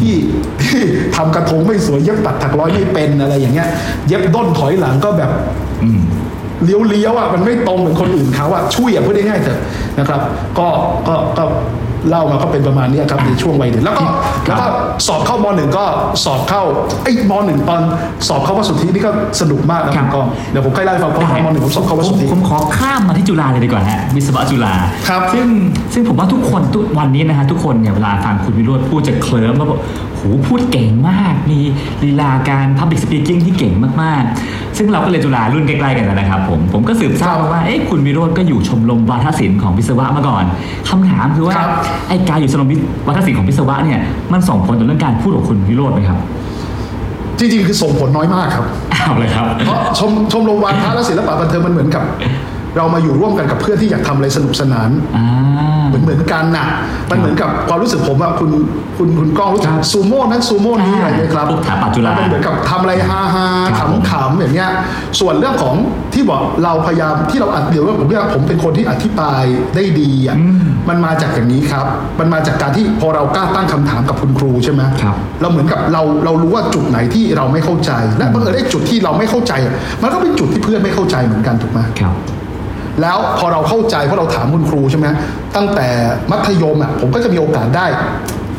[0.01, 0.15] ที่
[0.63, 0.81] ที่
[1.17, 3.69] ทำกระทงไม่สวยเย็บปัดถักร้อยไม่เป็นอะไรอย่างเงี้ย
[4.09, 5.31] เย็บด้นถอยหลังก็แบบ
[5.83, 6.01] อืม
[6.65, 9.59] เลี้ยวเลี้ยวๆอะมันไม่ตรงเหมือนคนอื่นเขาอะช่วยอะพูดได้ง่ายๆเถอะ
[9.99, 10.21] นะครับ
[10.59, 10.69] ก็
[11.09, 11.45] ก็ก็
[12.11, 14.05] เล่ามาก็เป็นประมาณเนี้ยครับในช่วงวัยเด็กแล้วก็
[14.49, 14.67] ครับแล้วก็
[15.07, 15.85] สอบเข้ามหนึ่งก็
[16.25, 16.63] สอบเข้า
[17.03, 17.81] ไอ้ยมหนึ่งตอน
[18.29, 24.73] สอบเข้าวสุทธินี่ก็สนุกมากนะครัคุบณกองเดี๋ยวผมใกล้เล่าให้ฟังเพราะตอนมหนึ่งผมสอบเข้าวสุทธิผมผมขอข้ามมาที่จุฬาเลยดีกว่าฮะวิศวะจุฬา
[25.09, 25.49] ครับซึ่ง
[25.93, 29.81] ซึ่งผมว่าทุกคนทุกวันนี้นะฮะทุกคนเนี่ยเวลาฟังคุณวิโรธพูดจะเคลิ้มว่าแบบ
[30.15, 31.59] โหพูดเก่งมาก มี
[32.03, 40.45] ลีลาการ Public Speaking ที่เก่งมากๆ ซึ่งเราก็เลยนจุฬารุ่นใกล้ๆกันนะครับผมผมก็สืบทราบมาว่าเอ๊ะคุณวิโรธก็อยู่ชมรมวาทศิลป์ของวิศวะมาก่อน
[40.89, 41.71] คำถามคือว่าครับ
[42.09, 42.69] ไอ้การอยู่ชมรม
[43.07, 43.99] วาทศิลป์ของวิศวะเนี่ย
[44.33, 46.19] มันส่งผลต่อเรื่องการพูดของคุณวิโรธไหมครับ
[47.39, 52.03] จริงๆ คือส่งผลน้อยมากครับเอาเลยครับ เพราะชมชมรมวาทะและศิลปะบันเทิงมันเหมือนกับ
[52.77, 55.27] เรามาอยู่ร่วมกันกับเพื่อนที่อยากทำอะไรสนุกสนานอ่า
[55.89, 56.67] เหมือนเหมือนกันน่ะ
[57.11, 58.51] มันเหมือนกับความรู้สึกผมอะคุณ
[58.99, 63.47] คุณคุณก้องรู้จักครับซูโม่นั่นซูโม่นี่อะไรไหมครับพวกถาปัจจุฬามันเป็นเหมือนกับทำอะไรฮาฮา
[63.79, 64.71] ครับผมขำๆอย่างเงี้ย
[65.21, 65.75] ส่วนเรื่องของ
[66.15, 69.43] ที่บอกเราพยายามที่เราอัดเดี๋ยวว่าผมว่าผมเป็นคนที่อธิบาย
[69.77, 70.37] ได้ดีอะ
[70.89, 71.87] มันมาจากอย่างนี้ครับ
[72.19, 82.15] มันมาจากการที่พอเรากล้าตั้งคำถามกับคุณครูใช่ไหมครับเราเหมือนกับเราเรารู้ว่าจุดไหนที่เราไม่เข้าใจและบังเอิญได้จุดที่เราไม่เข้าใจอะมันก็เป็นจุดที่เพื่อนไม่เข้าใจเหมือนกันถูกไหมครับ
[83.03, 85.07] แล้วพอเราเข้าใจเพราะเราถามคุณครูใช่ไหม
[85.57, 85.89] ตั้งแต่
[86.31, 87.87] มัธยมอะผมก็จะมีโอกาสได้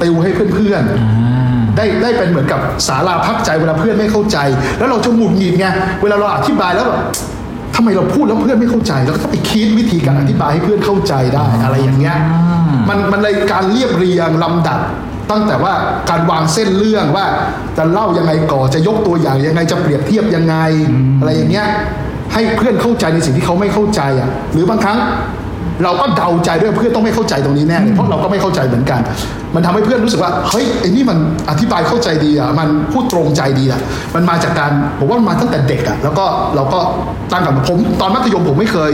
[0.02, 4.38] ติวให้เพื่อนอ่าๆได้ได้เป็นเหมือนกับศาลาพักใจเวลาเพื่อนไม่เข้าใจ
[4.78, 5.68] แล้วเราจะหงุดหงิดไง
[6.02, 7.00] เวลาเราอธิบายแล้วแบบ
[7.76, 14.80] ทำไมเราพูดแล้วเพื่อนไม่เข้าใจเราก็ต้องไปคิดวิธีการอธิบายให้เพื่อนเข้าใจได้อะไรอย่างเงี้ยอ่ามัมันมันเลยการเรียบเรียงลำดับ
[15.32, 15.74] ตั้งแต่ว่า
[16.10, 17.26] การวางเส้นเรื่องว่า
[17.78, 20.56] จะเล่ายังไงก่อนจะยกตัวอย่างยังไงจะเปรียบเทียบยังไง
[21.20, 21.68] อะไรอย่างเงี้ย
[22.38, 24.98] ให้เพื่อนเข้าใจในสิ่งที่เขาไม่เข้าใจอะหรือบางครั้ง
[25.84, 29.02] เราก็เดาใจด้วยเพื่อนต้องไม่เข้าใจตรงนี้แน่เลยเพราะเราก็ไม่เข้าใจเหมือนกัน
[29.56, 31.18] มันทำให้เพื่อนรู้สึกว่าเฮ้ยไอ้นี่มัน
[31.50, 33.82] อธิบายเข้าใจดีอะมันพูดตรงใจดีอะ
[34.16, 36.80] มันมาจากการผมว่ามันมาตั้งแต่เด็กอะแล้วก็เราก็
[37.32, 38.92] ตั้งกับผมตอนมัธยมผมไม่เคย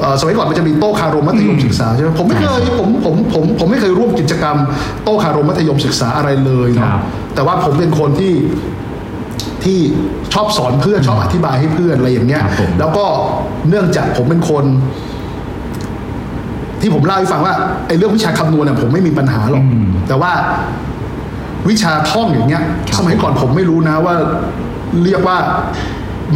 [0.00, 4.56] เอ่อสมัยก่อนมันจะมีโต๊ะคารมมัธยมศึกษาใช่ไหมผมไม่เคยผมผมผมผมไม่เคยร่วมกิจกรรม
[5.04, 7.00] โต๊ะคารมมัธยมศึกษาอะไรเลยครัเนาะบ
[7.34, 8.32] แต่ว่าผมเป็นคนที่
[9.66, 9.78] ที่
[10.34, 13.04] ชอบสอนเพื่อนชอบอธิบายให้เพื่อนอะไรอย่างเงี้ย ครับผม แล้วก็
[13.68, 14.64] เนื่องจากผมเป็นคน
[16.80, 17.54] ที่ผมเล่าให้ฟังว่า
[17.86, 20.32] ไอ้เรื่องวิชาคำนวณเนี่ยผมไม่มีปัญหาหรอก อืมแต่ว่า
[21.68, 24.14] วิชาท่องอย่างเงี้ย ครับสมัยก่อนผมไม่รู้นะว่า
[25.04, 25.36] เรียกว่า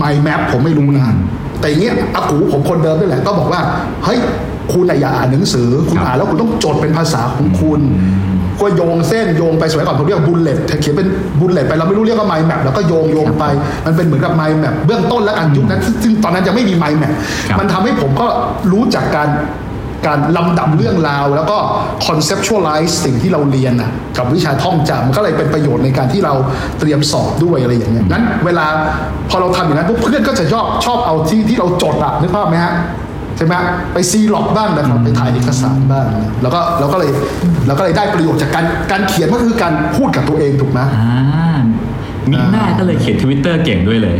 [0.01, 1.19] mind map ผมไม่รู้นะ อืม
[1.61, 3.61] แต่อย่างเงี้ยอากู๋ผมคนเดิมนี่แหละก็บอกว่า
[4.05, 4.19] เฮ้ย
[4.73, 7.81] คุณน่ะอย่าอ่านหนังสือ คุณครับ อ่านแล้วคุณต้องจดเป็นภาษาของคุณ
[8.63, 11.09] ก็โยงเส้นโยงไปสมัยก่อนผมเรียก bullet เขียนเป็น
[11.41, 13.45] bullet ไปเราไม่รู้เรียกว่า mind map แล้วก็โยงโยงไป
[13.87, 17.13] มันเป็นเหมือนกับ mind map เบื้องต้นแล้วกันยุคนั้นซึ่งซึ่งตอนนั้นยังไม่มี mind map
[17.49, 18.27] ครับมันทำให้ผมก็
[18.73, 19.31] รู้จากการ
[20.09, 21.59] การลำดับเรื่องราว แล้วก็
[22.07, 26.35] conceptualize สิ่งที่เราเรียนน่ะกับวิชาท่องจำมันก็เลยเป็นประโยชน์ในการที่เรา
[26.79, 28.67] เตรียมสอบด้วยอะไรอย่างเงี้ยนั้น เวลา
[29.31, 32.73] พอเราทำอย่างนั้นปุ๊บเพื่อนก็จะชอบชอบเอาที่ที่เราจดอะนึกภาพไหมฮะ
[33.10, 33.57] ใช่ไหม
[33.93, 37.11] ไปซีล็อกบ้างนะครับ ไปถ่ายเอกสารบ้างนะแล้วก็เราก็เลย
[37.67, 41.59] เราก็เลยได้ประโยชน์จากการการเขียนก็คือการพูดกับตัวเองถูกไหมอ่า
[42.31, 44.17] มิหน้าก็เลยเขียนทวิตเตอร์เก่งด้วยเลย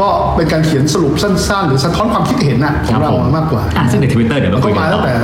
[0.00, 5.14] ก็เป็นการเขียนสรุปสั้นๆ หรือสะท้อนความคิดเห็นน่ะของเราครับผมมากกว่าอะซึ่งใน Twitter เดี๋ยวมัเรานคุก็ยกันมาต่ตั้องแต่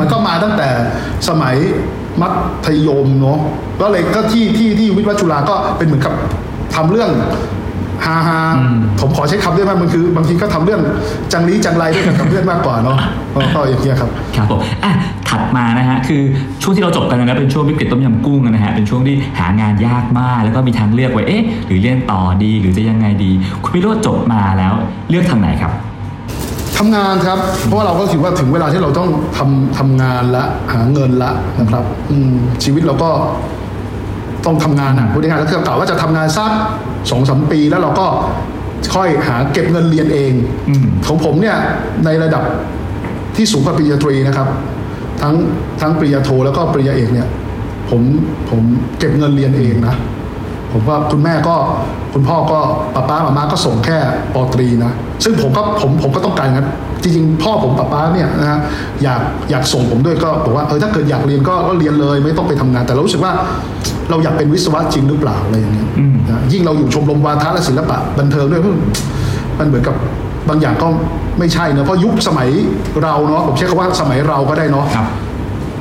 [0.00, 0.68] มันก็มาตั้งแต่
[1.28, 1.54] สมัย
[2.20, 2.28] มั
[2.66, 3.38] ธยมเนาะ
[3.80, 6.14] ก็เลยก็ที่ที่ที่วิทย์วัชจุฬาก็เป็นเหมือนกับ
[6.74, 7.10] ทำเรื่อง
[8.06, 8.40] ฮาฮา
[9.00, 10.80] ผมขอใช้คำได้ไหมมันคือบางทีก็ทำเรื่อง
[11.32, 12.98] จังลีจังไรด้วยกันกับเพื่อนมากกว่าเนาะ
[13.34, 14.92] ก็ก็อย่างเงี้ยครับครับผมอะ
[15.28, 16.22] ถัดมานะฮะคือ
[16.62, 23.30] ช่วงที่เราจบกันนะเป็นช่วงวิกฤตต้มยำกุ้งนะฮะเป็นช่วงที่หางานยากมาก แล้วก็มีทางเลือกไว้เอ๊ะหรือเรียนต่อดีหรือจะยังไงดี
[23.62, 24.72] คุณพิโรจน์จบมาแล้ว
[25.10, 25.72] เลือกทางไหนครับ
[26.78, 29.08] ทำงานครับ เพราะว่าเราก็ถือว่าถึงเวลาที่เราต้อง
[29.38, 32.32] ทำทำงานละหาเงินละนะครับอืม
[32.64, 33.10] ชีวิตเราก็
[34.44, 36.50] ต้องทำงานอะพูดง่ายๆแล้วคือกล่าวว่าจะทำงานสัก
[37.10, 38.06] สองสามปีแล้วเราก็
[38.94, 40.32] ค่อยหาเก็บเงินเรียนเอง
[40.68, 41.56] อืมของผมเนี่ย
[42.04, 42.42] ในระดับ
[43.36, 44.48] ที่สูงกว่าปริญญาตรีนะครับ
[45.22, 45.34] ทั้ง
[45.80, 47.28] ทั้งปริญญาโทแล้วก็ปริญญาเอกเนี่ย
[47.90, 48.02] ผม
[48.50, 48.60] ผม
[48.98, 49.94] เก็บเงินเรียนเองนะ
[50.72, 51.54] ผมว่าคุณแม่ก็
[52.14, 52.58] คุณพ่อก็
[52.94, 53.98] ป้าป้ามาม่าก็ส่งแค่
[54.34, 54.92] ปตรีนะ
[55.24, 56.68] ซึ่งผมก็ผมผมก็ต้องการงั้น
[57.02, 58.60] จริงๆ พ่อผมป้าป้าเนี่ยนะฮะ
[59.02, 63.32] อยากอยากส่งผมด้วยก็บอกว่าเออถ้าเกิดอยากเรียนก็ก็เรียนเลยไม่ต้องไปทำงาน แต่เรารู้สึกว่า
[64.10, 68.62] เราอยากเป็นวิศวะจริงหรือเปล่าอะไรอย่างเงี้ยอืมนะยิ่งเราอยู่ชมรมวาทะและศิลปะบันเทิงด้วย
[69.58, 69.94] มันเหมือนกับ
[70.48, 70.86] บางอย่างก็
[71.38, 72.48] ไม่ใช่เนอะเพราะยุคสมัย
[73.02, 75.06] เราเนาะผมใช้คำว่าสมัยเราก็ได้เนาะครับ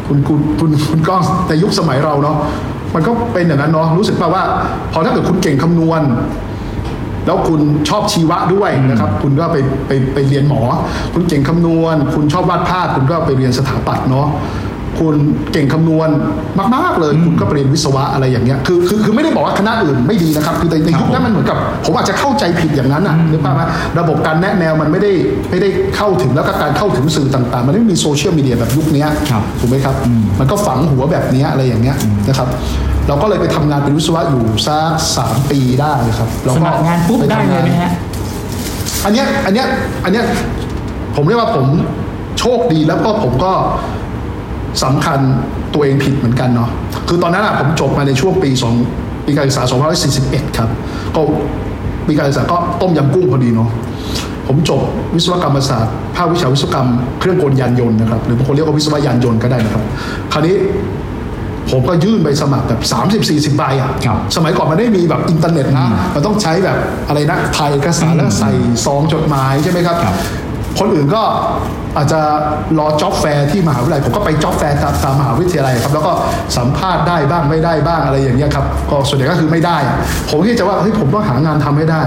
[0.08, 2.36] คุณคุณคุณคุณก้องในยุคสมัยเราเนาะ
[2.94, 4.44] มันก็เป็นอย่างนั้นเนาะรู้สึกป่าว่า
[4.94, 6.02] พอถ้าเกิดคุณเก่งคำนวณ
[7.26, 10.62] แล้วคุณชอบชีวะด้วยนะครับ คุณก็ไปไปไปเรียนหมอ
[11.14, 14.28] คุณเก่งคำนวณ คุณชอบวาดภาพ คุณก็ไปเรียนสถาปัตย์เนาะ
[15.00, 15.16] คุณ
[15.54, 16.10] เก่งคำนวณ
[16.76, 23.62] มากๆเลย คุณก็ไปเรียนวิศวะอะไรอย่างเงี้ยคือคือคือไม่ได้บอกว่าคณะอื่นไม่ดีนะครับ คือในในยุคนั้นมันเหมือนกับ ผมอาจจะเข้าใจผิดอย่างนั้นอะนึกภาพไหม
[24.00, 25.12] ระบบการแนะแนวมันไม่ได้
[25.50, 29.96] ไม่ได้เข้าถึงแล้วก็การเข้าถึงสื่อต่างๆ มันไม่มีโซเชียลมีเดียแบบยุคเนี้ยครับถูกไหมครับ
[30.40, 32.48] มันก็ฝังหัวแบบเนี้ยอะไรอย่างเงี้ยนะครับ
[33.08, 37.92] เราก็เลยไปทำงานเป็นวิศวะอยู่สักสามปีได้ครับแล้วสก็มัครงานปุ๊บปได้ทำเลยไหมฮะ
[39.06, 39.68] อันเนี้ยอันเนี้ย
[40.04, 40.26] อันเนี้ย
[41.16, 41.66] ผมเรียกว่าผม
[42.40, 43.54] โชคดีแล้วก็ผมก็
[44.84, 45.20] สำคัญ
[45.74, 46.70] ตัวเองผิดเหมือนกันเนาะ
[47.08, 48.74] คือตอนนั้นอะผมจบมาในช่วงปีสอง
[49.26, 49.64] ปีการศึกษา
[50.10, 50.70] 2541 ครับ
[51.16, 51.22] ก็
[52.08, 53.70] ปีการศึกษาก็ต้มยำกุ้งพอดีเนาะ
[54.48, 54.82] ผมจบ
[55.16, 59.84] วิศวกรรมศาสตร์ภาควิชาวิศวกรรมเครื่องกลยานยนต์นะครับ หรือบางคนเรียกว่าวิศวะยานยนต์ก็ได้นะครับ
[60.32, 60.56] คราวนี้
[61.72, 66.78] ผมก็ยื่นไปสมัครแบบ 30 40ใบอะครับสมัยก่อนมันไม่ได้มีแบบอินเทอร์เน็ตนะ มันต้องใช้แบบ
[67.08, 68.52] อะไรนะถ่ายเอกสารแล้วใส่
[68.86, 69.98] ซองจดหมายใช่ไหมครับ
[70.78, 71.24] ครับคนอื่นก็
[71.98, 72.20] อาจจะ
[72.80, 76.12] รอ job fair ที่มหาวิทยาลัยผมก็ไป job fair ตามตามมหาวิทยาลัยครับแล้วก็
[76.58, 79.78] สัมภาษณ์ได้บ้างไม่ได้บ้างอะไรอย่างเงี้ยครับก็ส่วนใหญ่ก็คือไม่ได้
[80.30, 82.02] ผมคิดจะว่าเฮ้ยผมต้องหางานทำให้ได้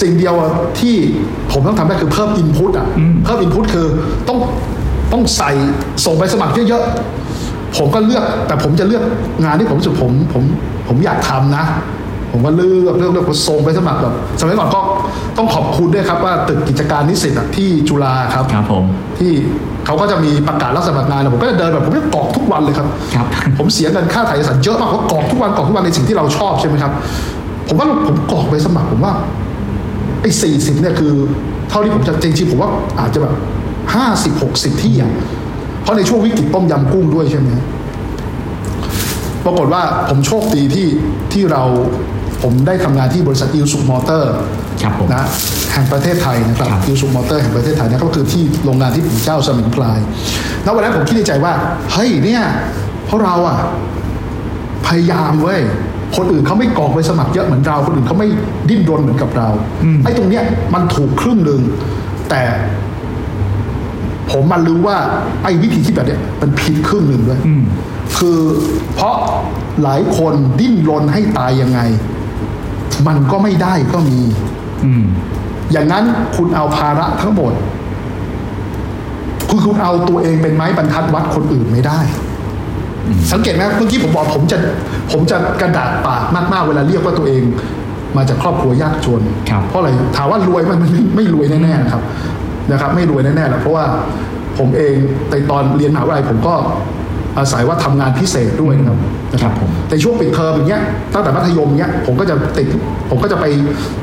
[0.00, 0.34] สิ่งเดียว
[0.80, 0.96] ที่
[1.52, 2.86] ผมต้องทำได้คือเพิ่มอินพุตอะ
[3.24, 3.86] เพิ่มอินพุตคือ
[4.28, 4.38] ต้อง
[5.12, 5.50] ต้องใส่
[6.04, 9.02] ส่งไปสมัครเยอะๆผมก็เลือกแต่ผมจะเลือก
[9.44, 10.42] งานที่ผมรู้สึกผมผม
[10.88, 11.64] ผมอยากทำนะ
[12.36, 14.80] ผมก็เลือกเลือกเลือกผมส่งไปสมัครแบบสมัยก่อนก็
[15.36, 18.84] ต้องขอบคุณด้วยครับว่าตึกกิจการนิสิตอะที่จุฬาครับครับผม
[19.18, 19.32] ที่
[19.86, 23.26] เขาก็จะมีประกาศรับสมัครงานแล้วผมก็จะเดินแบบผมก็กรอกทุกวันเลยครับครับ
[23.58, 26.92] ผมเสียเงินค่าถ่ายเอกสารเยอะมากผมก็กรอกทุกวันกรอกทุกวันในสิ่งที่เราชอบใช่ไหมครับ
[27.68, 29.12] ผมว่าผมกรอกไปสมัครผมว่า
[30.20, 31.12] ไอ้สี่สิบเนี่ยคือ
[31.68, 32.70] เท่าที่ผมจะจริงๆผมว่า
[33.00, 33.34] อาจจะแบบ
[33.94, 35.12] ห้าสิบหกสิบที่อะ
[35.82, 37.50] เพราะในช่วงวิกฤตต้มยำกุ้งด้วยใช่ไหม
[39.44, 40.88] ปรากฏว่าผมโชคดีที่
[41.32, 41.62] ที่เรา
[42.42, 44.32] ผมได้ทำงานที่บริษัทอิลสุมอเตอร์
[44.82, 45.24] ครับผมนะ
[45.72, 49.98] แห่งประเทศไทยนะครับครับอิลสุมอเตอร์แห่งประเทศไทยนะก็คือที่โรงงานที่ปู่เจ้าสมิงพราย
[50.62, 51.52] แล้ววันนั้นผมคิดในใจว่า
[51.92, 52.42] เฮ้ยเนี่ย
[53.06, 53.58] เพราะเราอะ
[54.86, 55.60] พยายามเว้ย
[56.16, 58.28] คนอื่นเขาไม่กรอกไปสมัครเยอะเหมือนเรา คนอื่นเขาไม่
[58.68, 59.48] ดิ้นรนเหมือนกับเรา
[60.04, 60.44] ไอ้ตรงเนี้ย
[60.74, 61.60] มันถูกครึ่งหนึ่ง
[62.30, 62.42] แต่
[64.30, 64.96] ผมมันรู้ว่า
[65.42, 67.62] ไอ้วิธีคิดแบบเนี้ยมันผิดครึ่งหนึ่งด้วยอืม
[68.18, 68.40] คือ
[68.94, 69.16] เพราะ
[69.82, 71.80] หลายคนดิ้นรนให้ตายยังไง
[73.06, 74.18] มันก็ไม่ได้ก็มี
[74.84, 75.04] อืม
[75.72, 76.04] อย่างนั้น
[76.36, 77.52] คุณเอาภาระทั้งหมด
[79.48, 82.00] คือคุณเอาตัวเองเป็นไม้บรรทัดวัดคนอื่นไม่ได้
[83.32, 84.58] สังเกตไหมเมื่อกี้ผมบอกผมจะ
[85.12, 87.42] ผมจะกระดาษปากมากๆเวลาเรียกว่าตัวเอง
[88.16, 92.02] มาจากครอบครัวยากจนครับเพราะอะไรถามว่ารวยมันมันไม่ไม่รวยแน่ๆนะครับ
[92.70, 93.84] นะครับ ไม่รวยแน่ๆหรอกเพราะว่า
[94.58, 94.94] ผมเอง
[95.30, 96.54] ในตอนเรียนมหาวิทยาลัยผมก็
[97.38, 98.98] อาศัยว่าทำงานพิเศษด้วยนะครับ
[99.42, 100.82] ครับผมในช่วงปิดเทอมอย่างเงี้ย
[101.14, 102.66] ตั้งแต่มัธยมเงี้ยผมก็จะติด
[103.10, 103.44] ผมก็จะไป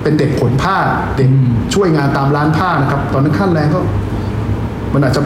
[0.03, 0.75] เป็นเด็กขนผ้า
[1.17, 1.29] เด็ก
[1.73, 3.79] ช่วยงานตามร้านผ้านะครับ ตอนนั้นขั้นแรงก็
[4.93, 5.21] มันอาจจะ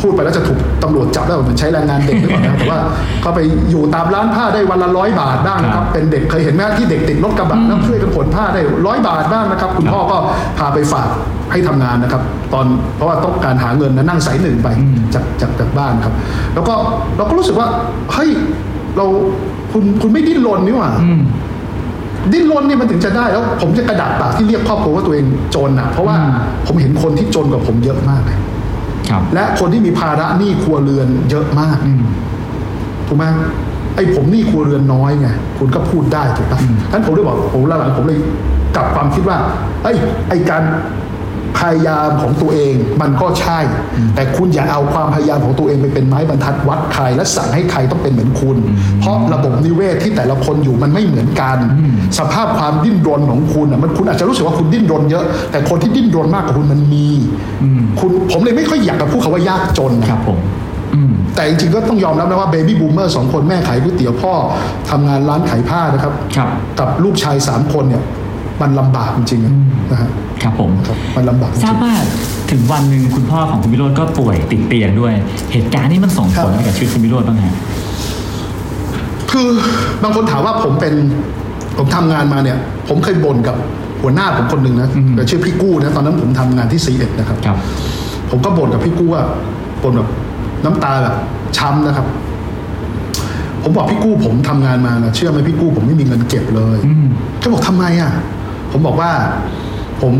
[0.00, 2.80] พูดไปแล้วจะถูกตำรวจจับได้เหมือนใช้แรงงานเด็กหรือเปล่านะแต่ว่า
[3.22, 10.18] เขาไปอยู่ตามร้านผ้าได้วันละร้อยบาทบ้างนะคครัรับบเป็นเด็กเคยเห็นไหมที่เด็กติดรถกระบะแล้วช่วยกันขนผ้าได้ร้อยบาทบ้างนะครับ คุณครับพ่อก็
[10.58, 11.08] พาไปฝาก
[11.52, 14.68] ให้ทำงานนะครับ ตอนเพราะว่าต้องการหาเงินนะนั่งสายหนึ่งไป
[15.14, 16.14] จากจากจากบ้านครับ
[16.54, 16.74] แล้วก็
[17.16, 17.68] เราก็รู้สึกว่า
[18.12, 18.30] เฮ้ย
[18.96, 19.06] เรา
[19.72, 21.22] คุณคุณไม่ดิ้นรนนี่หว่าอืม
[22.32, 26.30] ดิ้นรนเนี่ยมันถึงจะได้แล้ว ผมจะกระดาษปากที่เรียกครอบครัวว่าตัวเองจนอะ เพราะว่าอืม
[26.66, 28.46] ผมเห็นคนที่จนกว่าผมเยอะมากเลยครับ
[29.34, 32.02] และคนที่มีภาระหนี้ครัวเรือนเยอะมากอืม
[33.06, 33.24] ถูกไหม
[33.94, 36.60] ไอ้ผมหนี้ครัวเรือนน้อยไงคุณก็พูดได้ถูกปะ
[36.92, 38.18] ท่านผมเลยบอกผมหลังๆผมเลย
[38.76, 39.36] กลับความคิดว่า
[39.82, 39.96] ไอ้ย
[40.28, 40.62] ไอ้การ
[41.58, 43.58] พยายามของตัวเองมันก็ใช่
[44.14, 48.56] แต่คุณอย่าเอาความพยายามของตัวเองไปเป็นไม้บรรทัดวัดใคร และสั่งให้ใครต้องเป็นเหมือนคุณ
[49.00, 51.56] เพราะระบบนิเวศที่แต่ละคนอยู่มันไม่เหมือนกัน
[52.18, 57.06] สภาพความดิ้นรนของคุณอะมันคุณอาจจะรู้สึกว่าคุณดิ้นรนเยอะ แต่คนที่ดิ้นรนมากกว่าคุณมันมี
[58.00, 60.38] คุณผมเลยไม่ค่อยอยากจะพูดคำว่ายากจนนะครับผม
[60.94, 64.32] อืมแต่จริงๆก็ต้องยอมรับนะว่า baby boomer สองคนแม่ขายก๋วยเตี๋ยวพ่อ
[64.90, 66.48] ทำงานร้านขายผ้านะครับครับ
[66.80, 68.02] กับลูกชายสามคนเนี่ย
[68.60, 70.10] มันลำบากจริงๆนะฮะ
[70.42, 71.94] ครับผมครับมันลำบากจทราริบงว่า
[72.50, 75.14] ถึงวันหนึ่งคุณพ่อของคุณวิโรจน์ก็ป่วยติดเตียงด้วย
[75.52, 79.48] เหตุการณ์นี้มันส่งผลครับกับชีวิตคุณวิโรจน์บ้างฮะๆคือ
[80.02, 80.94] บางคนถามว่าผมเป็น
[81.78, 83.56] ผมทำงานมาเนี่ย ผมเคยบ่นกับ
[84.02, 87.56] หัวหน้าผมคนหนึ่งนะอืมแต่ชื่อพี่กู้นะตอนนั้นผมทำงานที่ซีเอ็ดนะครับครับ
[88.30, 89.22] ผมก็บ่นกับพี่กู้ว่า
[89.82, 90.08] บ่นแบบ
[90.64, 91.14] น้ำตาแบบ
[91.56, 92.06] ช้ำนะครับ
[93.62, 97.06] ผมบอกพี่กู้ผมทำงานมานะเชื่อไหมพี่กู้ผมไม่มีเงินเก็บเลยอืม
[97.38, 98.12] เขาบอกทำไมอะ
[98.70, 99.10] ผมบอกว่า
[100.02, 100.12] ผม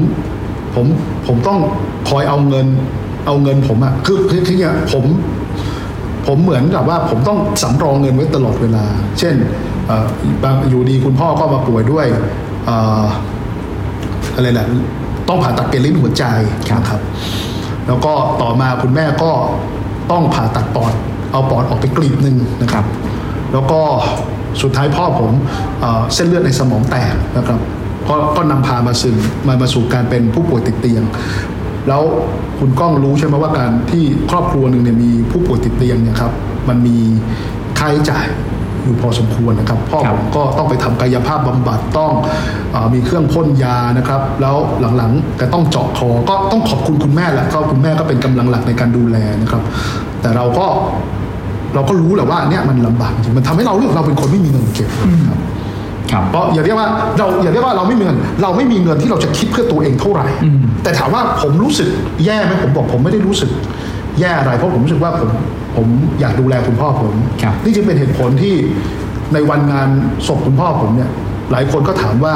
[0.74, 0.86] ผม
[1.26, 1.58] ผมต้อง
[2.08, 2.66] คอยเอาเงิน
[3.26, 5.04] เอาเงินผมอะคือคือคือเนี่ยผม
[6.26, 8.84] ผมเหมือนกับว่า ผมต้องสำรองเงินไว้ตลอดเวลา
[9.18, 9.34] เช่น
[9.86, 10.06] เอ่อ
[10.42, 12.06] บางอยู่ดีคุณพ่อก็มาป่วยด้วย
[12.66, 13.04] เอ่อ
[14.34, 14.66] อะไรแหละ
[15.28, 16.24] ต้องผ่าตัดเปลี่ยนลิ้นหัวใจ
[16.70, 17.00] ครับนะครับ
[17.86, 19.30] แล้วก็ต่อมาคุณแม่ก็
[20.10, 20.92] ต้องผ่าตัดปอด
[21.32, 22.84] เอาปอดออกไปกลีบหนึ่งนะครับ
[23.52, 23.80] แล้วก็
[24.62, 25.32] สุดท้ายพ่อผม
[25.80, 27.60] เอ่อเส้นเลือดในสมองแตกนะครับ
[28.08, 29.14] ก็ก็นำพามาซึ่ง
[29.46, 31.02] มามาสู่การเป็นผู้ป่วยติดเตียง
[31.88, 32.02] แล้ว
[32.58, 36.32] คุณก้องรู้ใช่ไหมว่าการที่ครอบครัวหนึ่งเนี่ยมีผู้ป่วยติดเตียงเนี่ยครับ
[36.68, 36.96] มันมี
[37.78, 38.26] ค่าใช้จ่าย
[38.84, 42.12] อยู่พอสมควรนะครับพ่อผมก็ต้องไปทำกายภาพบำบัดต้อง
[42.74, 44.56] อมีเครื่องพ่นยานะครับ แล้ว
[44.96, 49.62] หลังๆแต่ต้องเจาะคอก็ต้องขอบคุณคุณแม่แหละก็คุณแม่ก็เป็นกำลังหลักในการดูแลนะครับ
[50.20, 50.66] แต่เราก็
[51.74, 54.90] เราก็รู้แหละว่าเนี่ยมันลำบากจริงมันทำให้เราเลือกเราเป็นคนไม่มีเงินเก็บ
[55.28, 55.38] ครับ
[56.30, 61.88] เพราะอย่าเรียกว่าเราอย่าเรียกว่าเราไม่มีเงิน เราไม่มีเงินที่เราจะคิดเพื่อตัวเองเท่าไหร่อืมแต่ถามว่าผมรู้สึก
[62.24, 63.50] แย่ไหมผมบอกผมไม่ได้รู้สึก
[64.20, 65.30] แย่อะไรเพราะผมรู้สึกว่าผม
[65.76, 65.86] ผม
[66.20, 68.54] อยากดูแลคุณพ่อผมครับนี่จึงเป็นเหตุผลที่
[69.32, 69.88] ในวันงาน
[70.26, 71.10] ศพคุณพ่อผมเนี่ย
[71.52, 72.34] หลายคนก็ถามว่า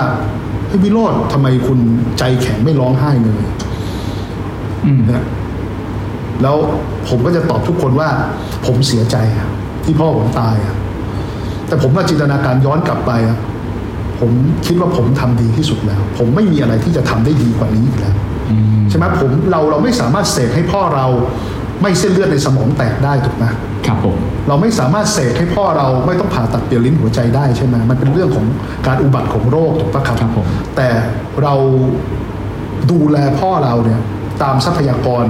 [0.68, 1.78] เฮ้ยวิโรธทำไมคุณ
[2.18, 3.42] ใจแข็งไม่ร้องไห้เลย
[4.84, 5.24] อืมนะ
[6.42, 6.56] แล้ว
[7.08, 8.08] ผมก็จะตอบทุกคนว่า
[8.66, 9.48] ผมเสียใจอะ
[9.84, 10.74] ที่พ่อผมตายอะ
[11.68, 13.38] แต่ผมมาจินตนาการย้อนกลับไปอะ
[14.22, 14.32] ผม
[14.66, 18.14] คิดว่าผมทำดีที่สุดแล้ว ผมไม่มีอะไรที่จะทำได้ดีกว่านี้อีกแล้ว
[18.50, 21.06] อืมใช่ไหมผมเราเราไม่สามารถเสกให้พ่อเรา
[21.82, 23.44] ไม่เส้นเลือดในสมองแตกได้ถูกไหม
[23.86, 24.16] ครับผม
[24.48, 28.46] เราไม่สามารถเสกให้พ่อเราไม่ต้องผ่าตัดเปลี่ยนลิ้นหัวใจได้ใช่ไหมมันเป็นเรื่องของ
[28.86, 30.88] การอุบัติของโรคถูกปะครับครับผมแต่
[31.42, 31.54] เรา
[32.90, 34.00] ดูแลพ่อเราเนี่ย
[34.42, 35.24] ตามทรัพยากร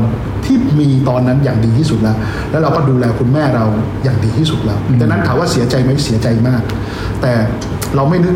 [0.45, 2.17] ที่มีตอนนั้นอย่างดีที่สุดแล้ว
[2.51, 3.65] แล้วเราก็ดูแลคุณแม่เรา
[4.05, 6.63] อย่างดีที่สุดแล้วดังนั้นถามว่าเสียใจไหมเสียใจมาก
[7.23, 7.33] แต่
[7.97, 8.35] เราไม่นึก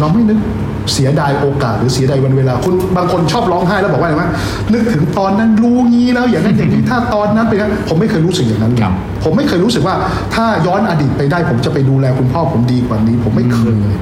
[0.00, 0.38] เราไม่นึก
[0.94, 4.24] เสียดายโอกาสหรือเสียดายวันเวลาคุณบางคนชอบร้องไห้แล้วบอกว่าอะไรไหม
[4.72, 9.94] นึกถึงตอนนั้นรู้งี้แล้วอย่างนั้นอย่างนี้ถ้าตอนนั้นไปนอย่างนั้นผมไม่เคยรู้สึกอย่างนั้นเลยครับผมไม่เคยรู้สึกว่า
[10.34, 13.96] ถ้าย้อนอดีตไปได้ ผมจะไปดูแลคุณพ่อผมดีกว่านี้ ผมไม่เคยเลย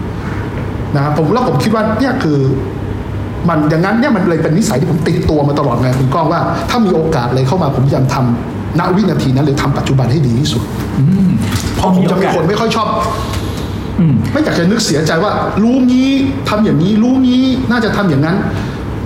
[0.94, 2.38] นะครับผมแล้วผมคิดว่าเนี่ยคือ
[3.48, 10.62] มันอย่างนั้นเนี่ยมันเลยเป็นนิสัยที่ผมติดตัวมาตลอดไงคุณก้องว่า ถ้ามีโอกาสอะไรเข้ามาผมพยายามทำณวินาทีนั้นหรือทำปัจจุบันให้ดีที่สุด
[11.78, 13.04] พอผมมีโอจะเป็นกาสคนไม่ค่อยชอบอื
[13.35, 13.35] ม
[14.32, 15.32] ไม่อยากจะนึกเสียใจว่า
[15.62, 16.10] รู้งี้
[16.48, 18.36] ทำอย่างนี้ รู้งี้น่าจะทำอย่างนั้น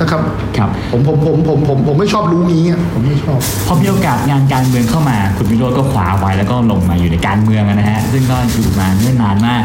[0.00, 0.20] นะครับ
[0.56, 9.62] ครับผมผมผมผมผมผมไม่ชอบรู้งี้อะผมไม่ชอบพอมีโอกาสงานการเมืองเข้ามา คุณวิโรจน์ก็คว้าไว้แล้วก็ลงมาอยู่ในการเมืองนะฮะซึ่งก็อยู่มาเนิ่นนานมาก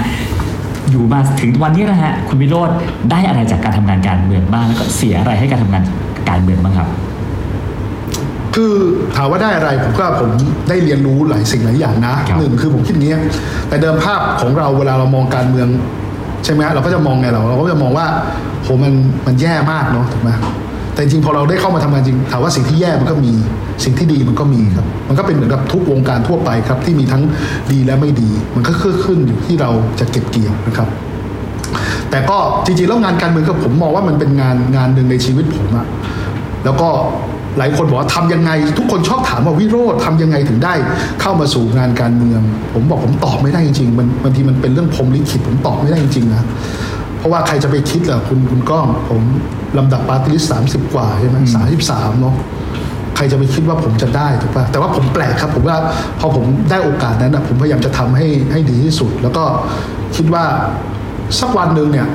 [0.92, 2.76] อยู่มาถึงวันนี้นะฮะคุณวิโรจน์
[3.12, 5.84] ได้อะไรจากการทำงานการเมืองบ้างแล้วก็เสียอะไรให้การทำงาน
[6.30, 6.88] การเมืองบ้างครับ
[8.56, 8.74] คือ
[9.16, 10.30] ถามว่าได้อะไรผมก็ผม
[10.70, 13.20] ได้เรียนรู้หลายสิ่งหลายอย่างนะครับหนึ่งคือผมคิดอย่างนี้ย
[13.70, 15.68] แต่เดิมภาพของเราเวลาเรามองการเมือง
[16.44, 18.08] ใช่ไหมฮะเราก็จะมองไงเราเราก็จะมองว่า
[18.64, 18.94] โหมัน
[19.26, 20.30] มันแย่มากเนาะถูกไหม
[20.94, 23.34] แต่จริงๆพอเราได้เข้ามาทำงานจริงถามว่าสิ่งที่แย่มันก็มี
[23.84, 27.24] สิ่งที่ดีมันก็มีครับ มันก็เป็นเหมือนกับทุกวงการทั่วไปครับ ที่มีทั้ง
[27.72, 30.88] ดีและไม่ดี มันก็ขึ้นขึ้นอยู่ที่เราจะเก็บเกี่ยวนะครับ
[32.10, 35.86] แต่ก็จริงๆแล้วงานการเมืองก็ผมมองว่ามันเป็นงานงานหนึ่งในชีวิตผมอะ
[36.66, 36.90] แล้วก็
[37.58, 40.74] หลายคนบอกว่าทำยังไง ทุกคนชอบถามว่าวิโรธทำยังไงถึงได้
[41.22, 42.42] เข้ามาสู่งานการเมือง
[42.74, 46.44] ผมบอกผมตอบไม่ได้จริงๆมันบางทีมันเป็นเรื่องพรมลิขิตผมตอบไม่ได้จริงๆนะ
[47.18, 49.22] เพราะว่าใครจะไปคิดล่ะคุณคุณก้องผม
[49.78, 52.36] ลำดับปาร์ตี้ลิสสามสิบกว่าใช่ไหมสามสิบสามเนาะ
[53.16, 55.78] ใครจะไปคิดว่าผมจะได้ถูกป่ะแต่ว่าผมแปลกครับผมว่า
[56.20, 59.44] พอผมได้โอกาสนั้นนะผมพยายามจะทำให้ให้ดีที่สุด แล้วก็
[60.16, 60.44] คิดว่า
[61.40, 62.08] สักวันหนึ่งเนี่ย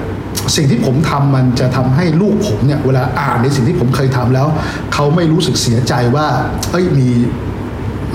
[0.57, 4.47] สิ่งที่ผมทำมันจะทำให้ลูกผมเนี่ยเวลาอ่านในสิ่งที่ผมเคยทำแล้ว
[4.95, 6.27] เขาไม่รู้สึกเสียใจว่า
[6.71, 7.09] เอ้ยมี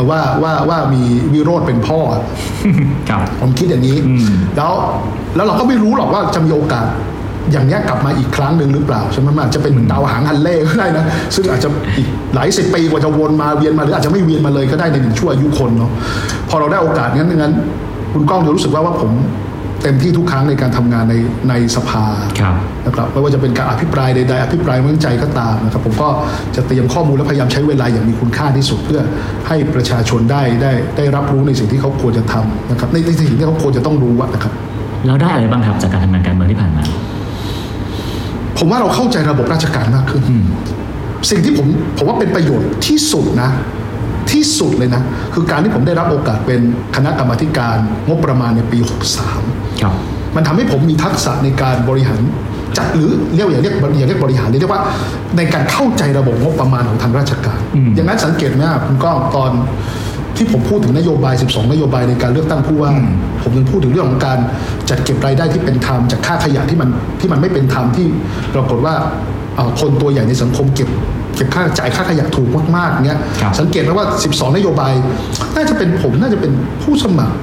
[0.09, 1.99] ว่าว่าว่ามีวิโรธเป็นพ่อ
[3.09, 4.71] ครับผมคิดอย่างนี้อืมแล้ว
[5.35, 6.87] แล้วเราก็ไม่รู้หรอกว่าจะมีโอกาส
[7.51, 15.91] อย่างเนี้ยกลับมาอีกครั้งหนึ่งหรือเปล่าใช่ไหมมันอาจจะเป็นเหมือนดาวหางฮันเล่ก็ได้นะ ซึ่งอาจจะอีกหลายสิบปีกว่าจะวนมาเวียนมาหรืออาจจะไม่เวียนมาเลยก็ได้ในหนึ่งชั่วอายุคนเนาะ
[16.49, 17.53] พอเราได้โอกาสงั้นงั้น
[18.13, 19.11] คุณก้องจะรู้สึกว่าว่าผม
[19.85, 21.15] เต็มที่ทุกครั้งในการทำงานใน
[21.49, 22.05] ในสภา
[22.39, 26.09] ครับนะครับไม่ว่าจะเป็นการอภิปรายใดๆอภิปรายไม่ไว้วางใจก็ตามนะครับ ผมก็
[26.55, 29.01] จะเตรียมข้อมูลและพยายามใช้เวลาอย่างมีคุณค่าที่สุดเพื่อ
[29.47, 34.53] ให้ประชาชนได้ได้ได้รับรู้ในสิ่งที่เขาควรจะทำนะครับในในสิ่งที่เขาควรจะต้องรู้อะนะครับ
[35.05, 36.83] แล้วได้อะไรบ้างครับจากการทำงานการเมืองที่ผ่านมา
[38.57, 40.45] ผมว่าเราเข้าใจระบบราชการมากขึ้นอืม
[41.29, 41.67] สิ่งที่ผม
[41.97, 43.51] ผมว่าเป็นประโยชน์ที่สุดนะ
[44.31, 45.01] ที่สุดเลยนะ
[45.33, 46.61] คือการที่ผมได้รับโอกาสเป็น
[46.95, 49.95] คณะกรรมาธิการงบประมาณในปี 63 ครับ
[50.35, 52.21] มันทำให้ผมมีทักษะในการบริหาร
[52.77, 54.81] จัดหรือเรียกว่าอย่าเรียกอย่าเรียกบริหารเลยเรียกว่า
[55.37, 59.51] ในการเข้าใจระบบงบประมาณของทางราชการอืมอย่างนั้นสังเกตไหมครับคุณก้องตอน
[60.37, 62.91] ที่ผมพูดถึงนโยบาย 12 นโยบายในการเลือกตั้งผู้ว่า
[63.43, 64.37] ผมยังพูดถึงเรื่องของการ
[64.89, 68.05] จัดเก็บรายได้ที่เป็นธรรมจากค่าขยะที่มันที่มันไม่เป็นธรรมที่
[68.53, 68.93] ปรากฏว่า
[69.55, 70.89] เอ่อคนตัวใหญ่ในสังคมเก็บ
[71.35, 74.93] เก็บค่าจ่ายค่าขยะถูกมากๆเงี้ยครับสังเกตไหมว่า 12 นโยบาย
[75.55, 76.51] น่าจะเป็นผมน่าจะเป็น
[76.83, 77.35] ผู้สมัคร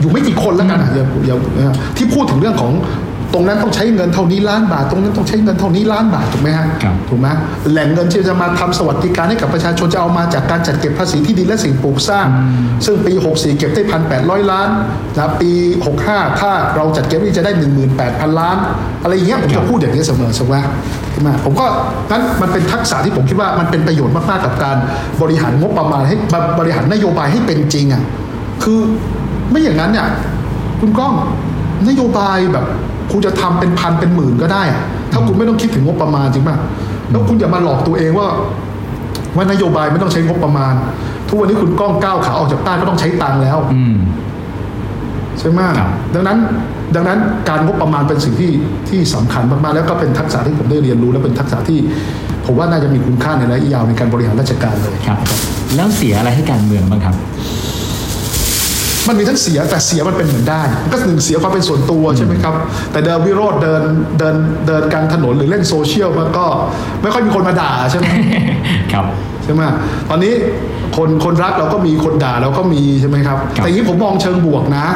[0.00, 2.74] อยู่ไม่กี่คนแล้วกันอะอย่าอย่าอย่าที่พูดถึงเรื่องของ
[3.34, 7.28] ตรงนั้นต้องใช้เงินเท่านี้ล้านบาท ตรงนั้นต้องใช้เงินเท่านี้ล้านบาทถูกไหมฮะครับถูกไหม
[7.72, 12.26] แหล่งเงินที่จะมาทำสวัสดิการให้กับประชาชนจะเอามาจากการจัดเก็บภาษีที่ดินและสิ่งปลูกสร้าง
[12.84, 14.68] ซึ่งปี 64 เก็บได้พันแปดร้อยล้าน
[15.16, 15.50] นะปี
[15.96, 17.52] 65 ถ้าเราจัดเก็บนี่จะได้
[17.94, 18.56] 18,000 ล้าน
[19.02, 20.54] อะไรอย่างเงี้ยผมจะพูดอย่างนี้เสมอใช่ไหม
[21.12, 21.66] ใช่ไหมผมก็
[22.10, 24.76] นั้นมันเป็นทักษะที่ผมคิดว่ามันเป็นประโยชน์มากๆกับการ
[25.22, 26.16] บริหารงบประมาณให้
[26.58, 28.02] บริหารนโยบายให้เป็นจริงอะ
[28.62, 28.80] คือ
[29.50, 30.06] ไม่อย่างนั้นเนี่ย
[30.80, 31.14] คุณก้อง
[31.88, 32.64] นโยบายแบบ
[33.10, 34.82] คุณจะทำเป็นพันเป็นหมื่นก็ได้อะ
[35.12, 36.56] ถ้าคุณไม่ต้องคิดถึงงบประมาณจริงป่ะ
[37.10, 38.28] แล้วคุณอย่ามาหลอกตัวเองว่า
[39.36, 40.74] ว่านโยบายไม่ต้องใช้งบประมาณ
[41.28, 43.96] ทุกวันนี้คุณก้องก้าวขาออกจากบ้านก็ต้องใช้ตังค์แล้วอืม
[45.38, 46.38] ใช่ไหมครับดังนั้น
[46.94, 48.50] ดังนั้นการงบประมาณเป็นสิ่งที่
[48.88, 51.78] ที่สำคัญมากๆแล้วก็เป็นทักษะที่ผมได้เรียนรู้ และเป็นทักษะที่
[52.46, 55.18] ผมว่าน่าจะมีคุณค่าในระยะยาวในการบริหารราชการเลยครับ
[55.76, 57.14] แล้วเสียอะไรให้การเมืองบ้างครับ
[59.10, 62.54] มันมีทั้งเสียแต่เสียมันเป็นเหมือนได้มันก็หนึ่งเสียความเป็นส่วนตัวใช่ไหมครับ
[62.92, 63.82] แต่เดินวิโรธเดิน
[64.18, 66.46] เดินเดินกลางถนนหรือเล่นโซเชียลมันก็
[67.02, 68.06] ไม่ค่อยมีคนมาด่าใช่ไหม
[68.92, 69.04] ครับ
[69.44, 69.60] ใช่ไหม
[70.08, 70.34] ตอนนี้
[70.96, 74.86] คนคนรักเราก็มีคนด่าเราก็มีใช่ไหมครับครับแต่อย่างนี้ผมมองเชิงบวกนะ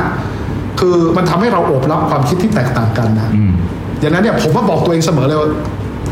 [0.81, 3.53] คือมันทำให้เราโอบรับความคิดที่แตกต่างกันนะอืม
[4.01, 5.51] อย่างนั้นเนี่ยผมก็บอกตัวเองเสมอเลยว่า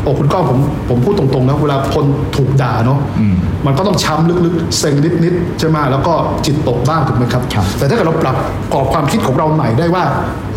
[0.01, 3.35] โอ้คุณก้องผมผมพูดตรงๆนะเวลาคนถูกด่าเนาะอืม
[3.65, 6.13] มันก็ต้องช้ำลึกๆเซ็งนิดๆใช่ไหมแล้วก็
[6.45, 8.35] จิตตกบ้างถูกไหมครับครับ แต่ถ้าเกิดเราปรับ
[8.73, 10.03] กรอบความคิดของเราใหม่ได้ว่า